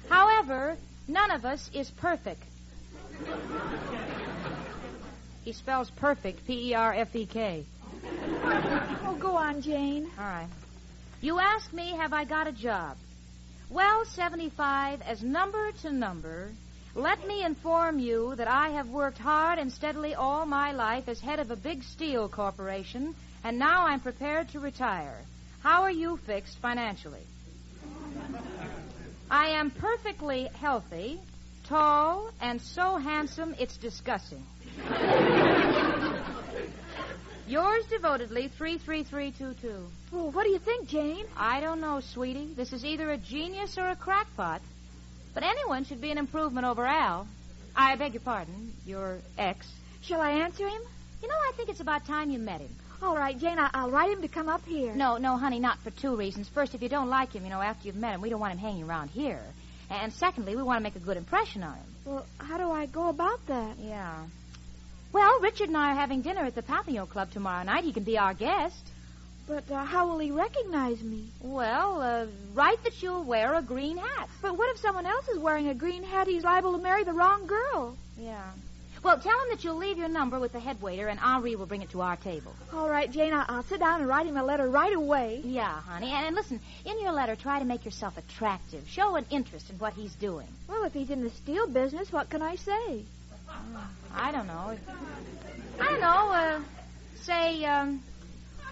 However, 0.09 0.77
none 1.09 1.31
of 1.31 1.45
us 1.45 1.71
is 1.75 1.91
perfect. 1.91 2.43
He 5.45 5.53
spells 5.53 5.91
perfect, 5.91 6.47
P 6.47 6.71
E 6.71 6.75
R 6.75 6.93
F 6.95 7.15
E 7.17 7.27
K. 7.27 7.65
Oh, 8.45 9.17
go 9.19 9.37
on, 9.37 9.63
Jane. 9.63 10.11
All 10.19 10.25
right. 10.25 10.49
You 11.21 11.39
ask 11.39 11.73
me, 11.73 11.93
have 11.93 12.13
I 12.13 12.25
got 12.25 12.47
a 12.47 12.53
job? 12.53 12.97
Well, 13.71 14.05
75, 14.05 15.03
as 15.03 15.23
number 15.23 15.73
to 15.83 15.93
number, 15.93 16.51
let 16.95 17.27
me 17.27 17.43
inform 17.43 17.99
you 17.99 18.35
that 18.37 18.49
I 18.49 18.71
have 18.71 18.89
worked 18.89 19.19
hard 19.19 19.59
and 19.59 19.73
steadily 19.73 20.15
all 20.15 20.45
my 20.45 20.73
life 20.73 21.09
as 21.09 21.21
head 21.21 21.39
of 21.39 21.51
a 21.51 21.57
big 21.57 21.83
steel 21.83 22.29
corporation, 22.29 23.15
and 23.43 23.59
now 23.59 23.87
I'm 23.87 24.01
prepared 24.01 24.51
to 24.51 24.61
retire. 24.61 25.17
How 25.63 25.83
are 25.83 25.91
you 25.91 26.19
fixed 26.19 26.59
financially? 26.59 27.27
I 29.33 29.47
am 29.47 29.71
perfectly 29.71 30.51
healthy, 30.61 31.19
tall, 31.65 32.31
and 32.39 32.61
so 32.61 32.99
handsome 32.99 33.55
it's 33.59 33.79
disgusting. 33.79 34.45
Yours 37.47 37.87
devotedly, 37.89 38.49
33322. 38.49 39.87
Oh, 40.13 40.31
what 40.33 40.45
do 40.45 40.51
you 40.51 40.59
think, 40.59 40.87
Jane? 40.87 41.25
I 41.35 41.61
don't 41.61 41.81
know, 41.81 42.01
sweetie. 42.01 42.53
This 42.55 42.75
is 42.75 42.85
either 42.85 43.11
a 43.11 43.17
genius 43.17 43.79
or 43.79 43.89
a 43.89 43.97
crackpot. 43.97 44.61
But 45.33 45.45
anyone 45.45 45.87
should 45.87 46.03
be 46.03 46.11
an 46.11 46.19
improvement 46.19 46.67
over 46.67 46.85
Al. 46.85 47.27
I 47.75 47.97
beg 47.97 48.13
your 48.13 48.21
pardon, 48.21 48.75
your 48.85 49.17
ex. 49.39 49.67
Shall 50.03 50.21
I 50.21 50.33
answer 50.45 50.69
him? 50.69 50.83
You 51.23 51.29
know, 51.29 51.35
I 51.49 51.53
think 51.57 51.71
it's 51.71 51.81
about 51.81 52.05
time 52.05 52.31
you 52.31 52.39
met 52.39 52.61
him. 52.61 52.77
All 53.03 53.17
right, 53.17 53.39
Jane, 53.39 53.59
I- 53.59 53.71
I'll 53.75 53.91
write 53.91 54.11
him 54.11 54.23
to 54.23 54.29
come 54.29 54.49
up 54.49 54.65
here. 54.65 54.95
No, 54.95 55.17
no, 55.17 55.37
honey, 55.37 55.59
not 55.59 55.79
for 55.79 55.91
two 55.91 56.15
reasons. 56.17 56.49
First, 56.49 56.75
if 56.75 56.83
you 56.83 56.89
don't 56.89 57.09
like 57.11 57.33
him, 57.33 57.45
you 57.45 57.51
know, 57.51 57.61
after 57.61 57.87
you've 57.87 57.97
met 57.97 58.15
him, 58.15 58.21
we 58.21 58.31
don't 58.31 58.41
want 58.41 58.53
him 58.53 58.59
hanging 58.59 58.85
around 58.85 59.09
here. 59.11 59.43
And 59.91 60.13
secondly, 60.13 60.55
we 60.57 60.63
want 60.63 60.79
to 60.79 60.83
make 60.83 60.97
a 60.97 61.01
good 61.01 61.17
impression 61.17 61.63
on 61.65 61.75
him. 61.75 61.85
Well, 62.05 62.27
how 62.39 62.59
do 62.59 62.71
I 62.71 62.87
go 62.87 63.09
about 63.09 63.45
that? 63.49 63.77
Yeah. 63.79 64.15
Well, 65.13 65.41
Richard 65.41 65.69
and 65.69 65.77
I 65.77 65.93
are 65.93 65.95
having 65.97 66.23
dinner 66.23 66.43
at 66.45 66.55
the 66.55 66.63
Papillon 66.63 67.07
Club 67.07 67.31
tomorrow 67.33 67.65
night. 67.65 67.85
He 67.85 67.93
can 67.93 68.05
be 68.05 68.19
our 68.19 68.35
guest. 68.35 68.87
But 69.49 69.71
uh, 69.71 69.85
how 69.85 70.07
will 70.09 70.19
he 70.19 70.31
recognize 70.31 71.03
me? 71.03 71.25
Well, 71.43 72.01
uh, 72.01 72.27
write 72.55 72.83
that 72.85 73.03
you'll 73.03 73.25
wear 73.25 73.55
a 73.55 73.63
green 73.63 73.97
hat. 73.99 74.29
But 74.41 74.57
what 74.57 74.71
if 74.75 74.81
someone 74.81 75.05
else 75.05 75.29
is 75.29 75.39
wearing 75.39 75.69
a 75.69 75.75
green 75.75 76.05
hat? 76.05 76.29
He's 76.29 76.45
liable 76.45 76.73
to 76.77 76.83
marry 76.83 77.03
the 77.05 77.13
wrong 77.13 77.47
girl. 77.47 77.97
Yeah. 78.19 78.41
Well, 79.03 79.19
tell 79.19 79.33
him 79.33 79.47
that 79.51 79.65
you'll 79.65 79.77
leave 79.79 79.99
your 79.99 80.09
number 80.09 80.39
with 80.39 80.53
the 80.53 80.61
head 80.61 80.81
waiter, 80.81 81.09
and 81.09 81.19
Henri 81.19 81.57
will 81.57 81.67
bring 81.67 81.83
it 81.83 81.91
to 81.91 82.03
our 82.03 82.17
table. 82.17 82.55
All 82.73 82.89
right, 82.89 83.11
Jane, 83.11 83.33
I- 83.33 83.47
I'll 83.49 83.65
sit 83.65 83.81
down 83.81 84.01
and 84.01 84.09
write 84.09 84.27
him 84.27 84.37
a 84.37 84.45
letter 84.45 84.69
right 84.71 84.93
away. 84.95 85.41
Yeah, 85.45 85.73
honey. 85.81 86.11
And, 86.13 86.27
and 86.27 86.37
listen, 86.37 86.61
in 86.85 87.01
your 87.03 87.11
letter, 87.11 87.35
try 87.35 87.59
to 87.59 87.65
make 87.65 87.85
yourself 87.85 88.17
attractive. 88.17 88.89
Show 88.89 89.17
an 89.17 89.27
interest 89.31 89.71
in 89.71 89.79
what 89.79 89.95
he's 89.95 90.15
doing. 90.15 90.47
Well, 90.69 90.85
if 90.85 90.93
he's 90.93 91.11
in 91.11 91.25
the 91.25 91.31
steel 91.31 91.67
business, 91.67 92.13
what 92.13 92.31
can 92.31 92.43
I 92.43 92.55
say? 92.55 93.03
I 94.15 94.31
don't 94.31 94.47
know. 94.47 94.79
I 95.81 95.87
don't 95.87 96.01
know. 96.01 96.33
Uh, 96.33 96.61
say, 97.23 97.65
um, 97.65 98.03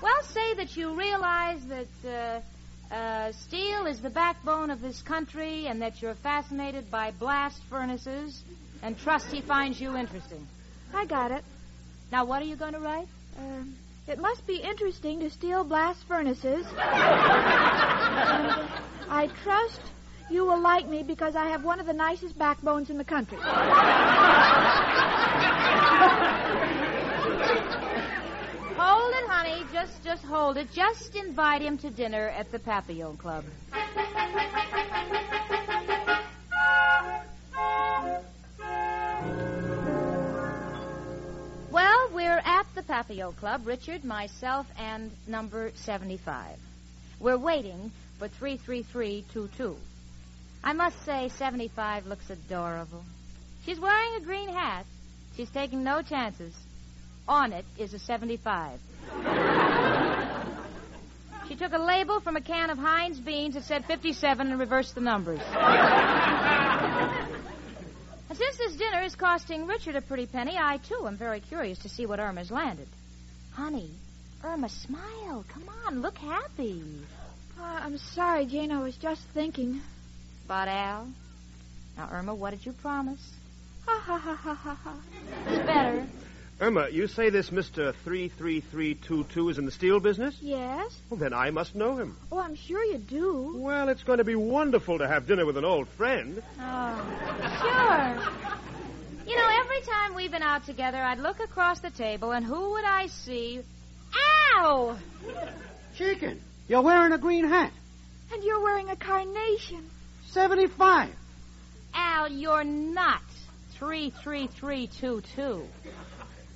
well, 0.00 0.22
say 0.22 0.54
that 0.54 0.76
you 0.76 0.94
realize 0.96 1.60
that 1.66 2.40
uh, 2.90 2.94
uh, 2.94 3.32
steel 3.32 3.86
is 3.86 4.00
the 4.00 4.10
backbone 4.10 4.70
of 4.70 4.80
this 4.80 5.02
country 5.02 5.66
and 5.66 5.82
that 5.82 6.00
you're 6.00 6.14
fascinated 6.14 6.88
by 6.90 7.10
blast 7.10 7.60
furnaces 7.64 8.40
and 8.82 8.98
trust 8.98 9.30
he 9.30 9.40
finds 9.40 9.80
you 9.80 9.96
interesting. 9.96 10.46
I 10.94 11.06
got 11.06 11.30
it. 11.30 11.44
Now, 12.10 12.24
what 12.24 12.42
are 12.42 12.46
you 12.46 12.56
going 12.56 12.72
to 12.72 12.80
write? 12.80 13.08
Um, 13.38 13.74
it 14.08 14.18
must 14.18 14.46
be 14.46 14.56
interesting 14.56 15.20
to 15.20 15.30
steel 15.30 15.62
blast 15.64 16.02
furnaces. 16.08 16.66
and 16.66 16.76
I 19.08 19.30
trust 19.42 19.80
you 20.30 20.44
will 20.44 20.60
like 20.60 20.88
me 20.88 21.02
because 21.02 21.34
I 21.34 21.48
have 21.48 21.64
one 21.64 21.80
of 21.80 21.86
the 21.86 21.92
nicest 21.92 22.38
backbones 22.38 22.88
in 22.90 22.98
the 22.98 23.04
country. 23.04 23.38
Hold 28.76 29.12
it, 29.14 29.28
honey. 29.28 29.64
Just, 29.72 30.04
just 30.04 30.24
hold 30.24 30.56
it. 30.56 30.72
Just 30.72 31.16
invite 31.16 31.62
him 31.62 31.76
to 31.78 31.90
dinner 31.90 32.28
at 32.28 32.50
the 32.52 32.58
Papillon 32.58 33.16
Club. 33.16 33.44
The 42.90 43.32
Club, 43.38 43.68
Richard, 43.68 44.04
myself, 44.04 44.66
and 44.76 45.12
number 45.28 45.70
75. 45.76 46.56
We're 47.20 47.38
waiting 47.38 47.92
for 48.18 48.26
33322. 48.26 49.76
I 50.64 50.72
must 50.72 51.04
say, 51.04 51.30
75 51.38 52.06
looks 52.06 52.28
adorable. 52.30 53.04
She's 53.64 53.78
wearing 53.78 54.16
a 54.16 54.20
green 54.24 54.48
hat. 54.48 54.86
She's 55.36 55.50
taking 55.50 55.84
no 55.84 56.02
chances. 56.02 56.52
On 57.28 57.52
it 57.52 57.64
is 57.78 57.94
a 57.94 58.00
75. 58.00 58.80
she 61.48 61.54
took 61.54 61.72
a 61.72 61.78
label 61.78 62.18
from 62.18 62.34
a 62.34 62.40
can 62.40 62.70
of 62.70 62.78
Heinz 62.78 63.20
beans 63.20 63.54
that 63.54 63.62
said 63.62 63.84
57 63.84 64.50
and 64.50 64.58
reversed 64.58 64.96
the 64.96 65.00
numbers. 65.00 65.40
Since 68.40 68.56
this 68.56 68.76
dinner 68.76 69.02
is 69.02 69.14
costing 69.14 69.66
Richard 69.66 69.96
a 69.96 70.00
pretty 70.00 70.24
penny, 70.24 70.56
I, 70.56 70.78
too, 70.78 71.06
am 71.06 71.18
very 71.18 71.40
curious 71.40 71.78
to 71.80 71.90
see 71.90 72.06
what 72.06 72.20
Irma's 72.20 72.50
landed. 72.50 72.88
Honey, 73.52 73.90
Irma, 74.42 74.70
smile. 74.70 75.44
Come 75.52 75.68
on, 75.86 76.00
look 76.00 76.16
happy. 76.16 76.82
Uh, 77.60 77.62
I'm 77.62 77.98
sorry, 77.98 78.46
Jane. 78.46 78.72
I 78.72 78.82
was 78.82 78.96
just 78.96 79.20
thinking. 79.34 79.82
About 80.46 80.68
Al? 80.68 81.08
Now, 81.98 82.08
Irma, 82.10 82.34
what 82.34 82.52
did 82.52 82.64
you 82.64 82.72
promise? 82.72 83.20
Ha 83.86 84.00
ha 84.06 84.16
ha 84.16 84.34
ha 84.34 84.54
ha 84.54 84.74
ha. 84.74 84.94
It's 85.46 85.66
better. 85.66 86.06
Irma, 86.62 86.90
you 86.90 87.06
say 87.06 87.30
this 87.30 87.48
Mr. 87.48 87.94
33322 88.04 89.48
is 89.48 89.56
in 89.56 89.64
the 89.64 89.70
steel 89.70 89.98
business? 89.98 90.36
Yes? 90.42 90.94
Well, 91.08 91.18
then 91.18 91.32
I 91.32 91.48
must 91.50 91.74
know 91.74 91.96
him. 91.96 92.18
Oh, 92.30 92.38
I'm 92.38 92.54
sure 92.54 92.84
you 92.84 92.98
do. 92.98 93.54
Well, 93.56 93.88
it's 93.88 94.02
going 94.02 94.18
to 94.18 94.24
be 94.24 94.34
wonderful 94.34 94.98
to 94.98 95.08
have 95.08 95.26
dinner 95.26 95.46
with 95.46 95.56
an 95.56 95.64
old 95.64 95.88
friend. 95.88 96.42
Oh, 96.60 96.96
sure. 97.62 98.32
You 99.26 99.36
know, 99.36 99.48
every 99.62 99.80
time 99.80 100.14
we've 100.14 100.30
been 100.30 100.42
out 100.42 100.66
together, 100.66 100.98
I'd 100.98 101.18
look 101.18 101.40
across 101.40 101.80
the 101.80 101.90
table, 101.90 102.32
and 102.32 102.44
who 102.44 102.72
would 102.72 102.84
I 102.84 103.06
see? 103.06 103.62
Ow! 104.58 104.98
Chicken, 105.96 106.42
you're 106.68 106.82
wearing 106.82 107.12
a 107.12 107.18
green 107.18 107.48
hat. 107.48 107.72
And 108.34 108.44
you're 108.44 108.60
wearing 108.62 108.90
a 108.90 108.96
carnation. 108.96 109.88
75. 110.26 111.08
Al, 111.94 112.30
you're 112.30 112.64
not 112.64 113.22
33322. 113.78 115.66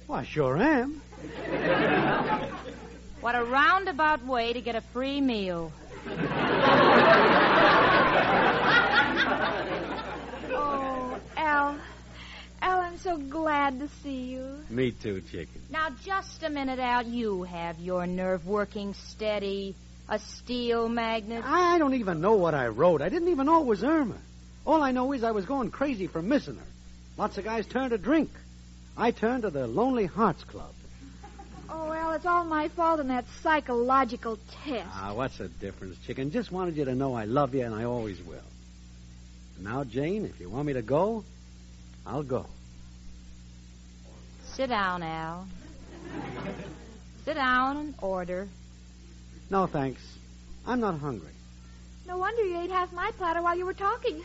Well, 0.06 0.18
I 0.18 0.24
sure 0.24 0.56
am. 0.58 1.00
What 3.20 3.34
a 3.34 3.42
roundabout 3.44 4.24
way 4.26 4.52
to 4.52 4.60
get 4.60 4.76
a 4.76 4.80
free 4.80 5.20
meal. 5.20 5.72
Oh, 10.56 11.18
Al. 11.36 11.76
Al, 12.62 12.80
I'm 12.80 12.98
so 12.98 13.16
glad 13.18 13.80
to 13.80 13.88
see 14.02 14.24
you. 14.24 14.46
Me 14.70 14.90
too, 14.92 15.20
Chicken. 15.22 15.60
Now, 15.70 15.88
just 16.04 16.42
a 16.42 16.50
minute, 16.50 16.78
Al. 16.78 17.04
You 17.06 17.42
have 17.44 17.78
your 17.78 18.06
nerve 18.06 18.46
working 18.46 18.94
steady. 18.94 19.74
A 20.08 20.18
steel 20.18 20.88
magnet. 20.88 21.42
I 21.46 21.78
don't 21.78 21.94
even 21.94 22.20
know 22.20 22.34
what 22.34 22.54
I 22.54 22.66
wrote. 22.68 23.00
I 23.00 23.08
didn't 23.08 23.28
even 23.28 23.46
know 23.46 23.62
it 23.62 23.66
was 23.66 23.82
Irma. 23.82 24.16
All 24.66 24.82
I 24.82 24.90
know 24.92 25.12
is 25.12 25.24
I 25.24 25.30
was 25.30 25.46
going 25.46 25.70
crazy 25.70 26.06
for 26.08 26.20
missing 26.20 26.56
her. 26.56 26.66
Lots 27.16 27.38
of 27.38 27.44
guys 27.44 27.66
turned 27.66 27.90
to 27.90 27.98
drink. 27.98 28.28
I 28.96 29.10
turned 29.10 29.42
to 29.42 29.50
the 29.50 29.66
Lonely 29.66 30.06
Hearts 30.06 30.44
Club. 30.44 30.72
Oh, 31.68 31.92
Al, 31.92 32.12
it's 32.12 32.26
all 32.26 32.44
my 32.44 32.68
fault 32.68 33.00
in 33.00 33.08
that 33.08 33.24
psychological 33.42 34.38
test. 34.64 34.88
Ah, 34.92 35.12
what's 35.14 35.38
the 35.38 35.48
difference, 35.48 35.96
Chicken? 36.06 36.30
Just 36.30 36.52
wanted 36.52 36.76
you 36.76 36.84
to 36.84 36.94
know 36.94 37.14
I 37.14 37.24
love 37.24 37.54
you 37.54 37.64
and 37.64 37.74
I 37.74 37.84
always 37.84 38.22
will. 38.22 38.38
Now, 39.58 39.82
Jane, 39.84 40.24
if 40.24 40.40
you 40.40 40.48
want 40.48 40.66
me 40.66 40.74
to 40.74 40.82
go, 40.82 41.24
I'll 42.06 42.22
go. 42.22 42.46
Sit 44.52 44.68
down, 44.68 45.02
Al. 45.02 45.46
Sit 47.24 47.34
down 47.34 47.76
and 47.78 47.94
order. 48.00 48.46
No, 49.50 49.66
thanks. 49.66 50.00
I'm 50.66 50.80
not 50.80 50.98
hungry. 50.98 51.32
No 52.06 52.18
wonder 52.18 52.44
you 52.44 52.60
ate 52.60 52.70
half 52.70 52.92
my 52.92 53.10
platter 53.16 53.42
while 53.42 53.56
you 53.56 53.66
were 53.66 53.74
talking. 53.74 54.22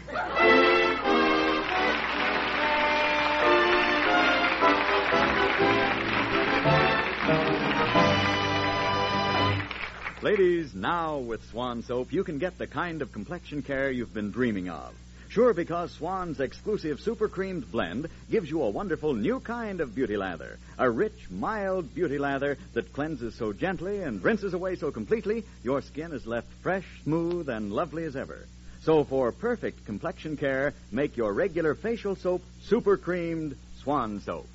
Ladies, 10.21 10.73
now 10.75 11.17
with 11.17 11.43
Swan 11.49 11.81
Soap, 11.81 12.11
you 12.13 12.23
can 12.23 12.39
get 12.39 12.57
the 12.57 12.67
kind 12.67 13.01
of 13.01 13.11
complexion 13.11 13.61
care 13.61 13.89
you've 13.89 14.13
been 14.13 14.31
dreaming 14.31 14.69
of. 14.69 14.93
Sure, 15.29 15.53
because 15.53 15.91
Swan's 15.91 16.39
exclusive 16.39 16.99
super 16.99 17.27
creamed 17.27 17.71
blend 17.71 18.09
gives 18.29 18.49
you 18.49 18.61
a 18.61 18.69
wonderful 18.69 19.13
new 19.13 19.39
kind 19.39 19.79
of 19.79 19.95
beauty 19.95 20.17
lather. 20.17 20.59
A 20.77 20.89
rich, 20.89 21.27
mild 21.31 21.95
beauty 21.95 22.17
lather 22.17 22.57
that 22.73 22.93
cleanses 22.93 23.35
so 23.35 23.53
gently 23.53 24.01
and 24.01 24.23
rinses 24.23 24.53
away 24.53 24.75
so 24.75 24.91
completely, 24.91 25.43
your 25.63 25.81
skin 25.81 26.11
is 26.11 26.27
left 26.27 26.47
fresh, 26.61 26.85
smooth, 27.03 27.47
and 27.47 27.71
lovely 27.71 28.03
as 28.03 28.15
ever. 28.15 28.45
So 28.83 29.03
for 29.03 29.31
perfect 29.31 29.85
complexion 29.85 30.35
care, 30.35 30.73
make 30.91 31.15
your 31.15 31.31
regular 31.31 31.75
facial 31.75 32.15
soap 32.15 32.43
super 32.63 32.97
creamed 32.97 33.55
Swan 33.83 34.19
Soap. 34.21 34.47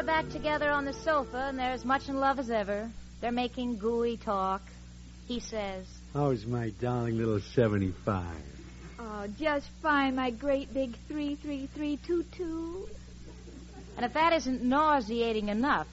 Are 0.00 0.04
back 0.04 0.30
together 0.30 0.70
on 0.70 0.86
the 0.86 0.94
sofa, 0.94 1.48
and 1.50 1.58
they're 1.58 1.72
as 1.72 1.84
much 1.84 2.08
in 2.08 2.18
love 2.18 2.38
as 2.38 2.48
ever. 2.50 2.90
They're 3.20 3.30
making 3.30 3.76
gooey 3.76 4.16
talk. 4.16 4.62
He 5.28 5.40
says, 5.40 5.84
How's 6.14 6.46
my 6.46 6.70
darling 6.80 7.18
little 7.18 7.40
75? 7.54 8.24
Oh, 8.98 9.26
just 9.38 9.66
fine, 9.82 10.16
my 10.16 10.30
great 10.30 10.72
big 10.72 10.96
33322. 11.08 12.88
and 13.96 14.06
if 14.06 14.14
that 14.14 14.32
isn't 14.32 14.62
nauseating 14.62 15.50
enough, 15.50 15.88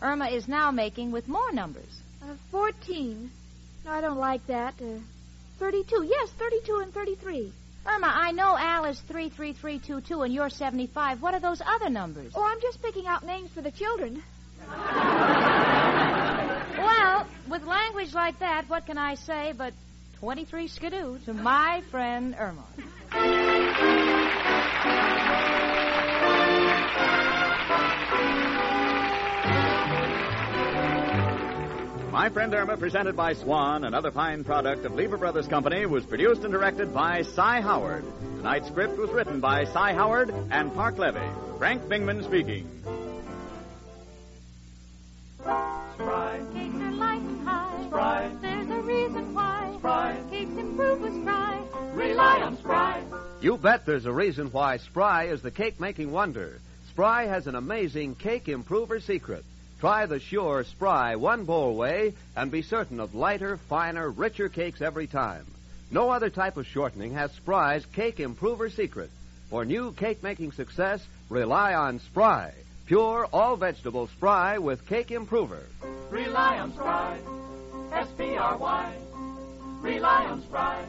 Irma 0.00 0.28
is 0.28 0.48
now 0.48 0.70
making 0.70 1.12
with 1.12 1.28
more 1.28 1.52
numbers. 1.52 2.00
Uh, 2.22 2.36
14. 2.50 3.30
No, 3.84 3.90
I 3.90 4.00
don't 4.00 4.16
like 4.16 4.46
that. 4.46 4.72
Uh, 4.80 5.00
32. 5.58 6.02
Yes, 6.08 6.30
32 6.38 6.78
and 6.78 6.94
33. 6.94 7.52
Irma, 7.86 8.10
I 8.14 8.32
know 8.32 8.56
Al 8.56 8.86
is 8.86 8.98
33322 9.00 10.22
and 10.22 10.32
you're 10.32 10.48
75. 10.48 11.20
What 11.20 11.34
are 11.34 11.40
those 11.40 11.60
other 11.60 11.90
numbers? 11.90 12.32
Oh, 12.34 12.42
I'm 12.42 12.60
just 12.60 12.80
picking 12.82 13.06
out 13.06 13.24
names 13.24 13.50
for 13.50 13.60
the 13.60 13.70
children. 13.70 14.22
Well, 16.78 17.26
with 17.48 17.64
language 17.64 18.14
like 18.14 18.38
that, 18.38 18.68
what 18.68 18.86
can 18.86 18.96
I 18.96 19.14
say 19.14 19.52
but 19.56 19.74
23 20.20 20.68
skidoo 20.68 21.18
to 21.26 21.34
my 21.34 21.82
friend 21.90 22.34
Irma? 22.38 22.64
My 32.14 32.28
Friend 32.28 32.54
Irma, 32.54 32.76
presented 32.76 33.16
by 33.16 33.32
Swan, 33.32 33.82
another 33.82 34.12
fine 34.12 34.44
product 34.44 34.84
of 34.84 34.94
Lever 34.94 35.16
Brothers 35.16 35.48
Company, 35.48 35.84
was 35.84 36.06
produced 36.06 36.44
and 36.44 36.52
directed 36.52 36.94
by 36.94 37.22
Cy 37.22 37.60
Howard. 37.60 38.04
Tonight's 38.36 38.68
script 38.68 38.96
was 38.96 39.10
written 39.10 39.40
by 39.40 39.64
Cy 39.64 39.94
Howard 39.94 40.32
and 40.52 40.72
Parke 40.74 40.96
Levy. 40.96 41.26
Frank 41.58 41.82
Bingman 41.82 42.22
speaking. 42.22 42.70
Spry. 45.40 46.40
Cakes 46.54 46.76
are 46.76 46.92
light 46.92 47.20
and 47.20 47.48
high. 47.48 47.84
Spry. 47.88 48.30
There's 48.40 48.70
a 48.70 48.82
reason 48.82 49.34
why. 49.34 49.74
Spry. 49.78 50.16
Cakes 50.30 50.56
improve 50.56 51.00
with 51.00 51.20
Spry. 51.20 51.62
Rely 51.94 52.42
on 52.42 52.56
Spry. 52.58 53.02
You 53.40 53.56
bet 53.56 53.86
there's 53.86 54.06
a 54.06 54.12
reason 54.12 54.52
why 54.52 54.76
Spry 54.76 55.24
is 55.24 55.42
the 55.42 55.50
cake 55.50 55.80
making 55.80 56.12
wonder. 56.12 56.60
Spry 56.90 57.24
has 57.24 57.48
an 57.48 57.56
amazing 57.56 58.14
cake 58.14 58.48
improver 58.48 59.00
secret. 59.00 59.44
Try 59.80 60.06
the 60.06 60.20
sure 60.20 60.64
Spry 60.64 61.16
one 61.16 61.44
bowl 61.44 61.76
way 61.76 62.14
and 62.36 62.50
be 62.50 62.62
certain 62.62 63.00
of 63.00 63.14
lighter, 63.14 63.58
finer, 63.68 64.10
richer 64.10 64.48
cakes 64.48 64.80
every 64.80 65.06
time. 65.06 65.46
No 65.90 66.10
other 66.10 66.30
type 66.30 66.56
of 66.56 66.66
shortening 66.66 67.14
has 67.14 67.30
Spry's 67.32 67.84
cake 67.86 68.18
improver 68.18 68.70
secret. 68.70 69.10
For 69.50 69.64
new 69.64 69.92
cake 69.92 70.22
making 70.22 70.52
success, 70.52 71.04
rely 71.28 71.74
on 71.74 72.00
Spry. 72.00 72.52
Pure, 72.86 73.28
all 73.32 73.56
vegetable 73.56 74.08
Spry 74.08 74.58
with 74.58 74.86
cake 74.86 75.10
improver. 75.10 75.62
Rely 76.10 76.58
on 76.58 76.72
Spry. 76.72 77.18
S-P-R-Y. 77.92 78.94
Rely 79.80 80.24
on 80.24 80.42
Spry 80.42 80.84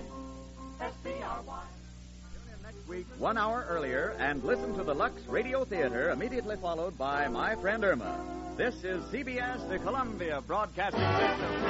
week, 2.87 3.05
one 3.17 3.37
hour 3.37 3.65
earlier, 3.69 4.15
and 4.19 4.43
listen 4.43 4.75
to 4.75 4.83
the 4.83 4.93
Lux 4.93 5.25
Radio 5.27 5.65
Theater 5.65 6.11
immediately 6.11 6.55
followed 6.57 6.97
by 6.97 7.27
My 7.27 7.55
Friend 7.55 7.83
Irma. 7.83 8.19
This 8.57 8.83
is 8.83 9.03
CBS, 9.05 9.67
the 9.69 9.79
Columbia 9.79 10.41
Broadcasting 10.45 11.01
System. 11.01 11.65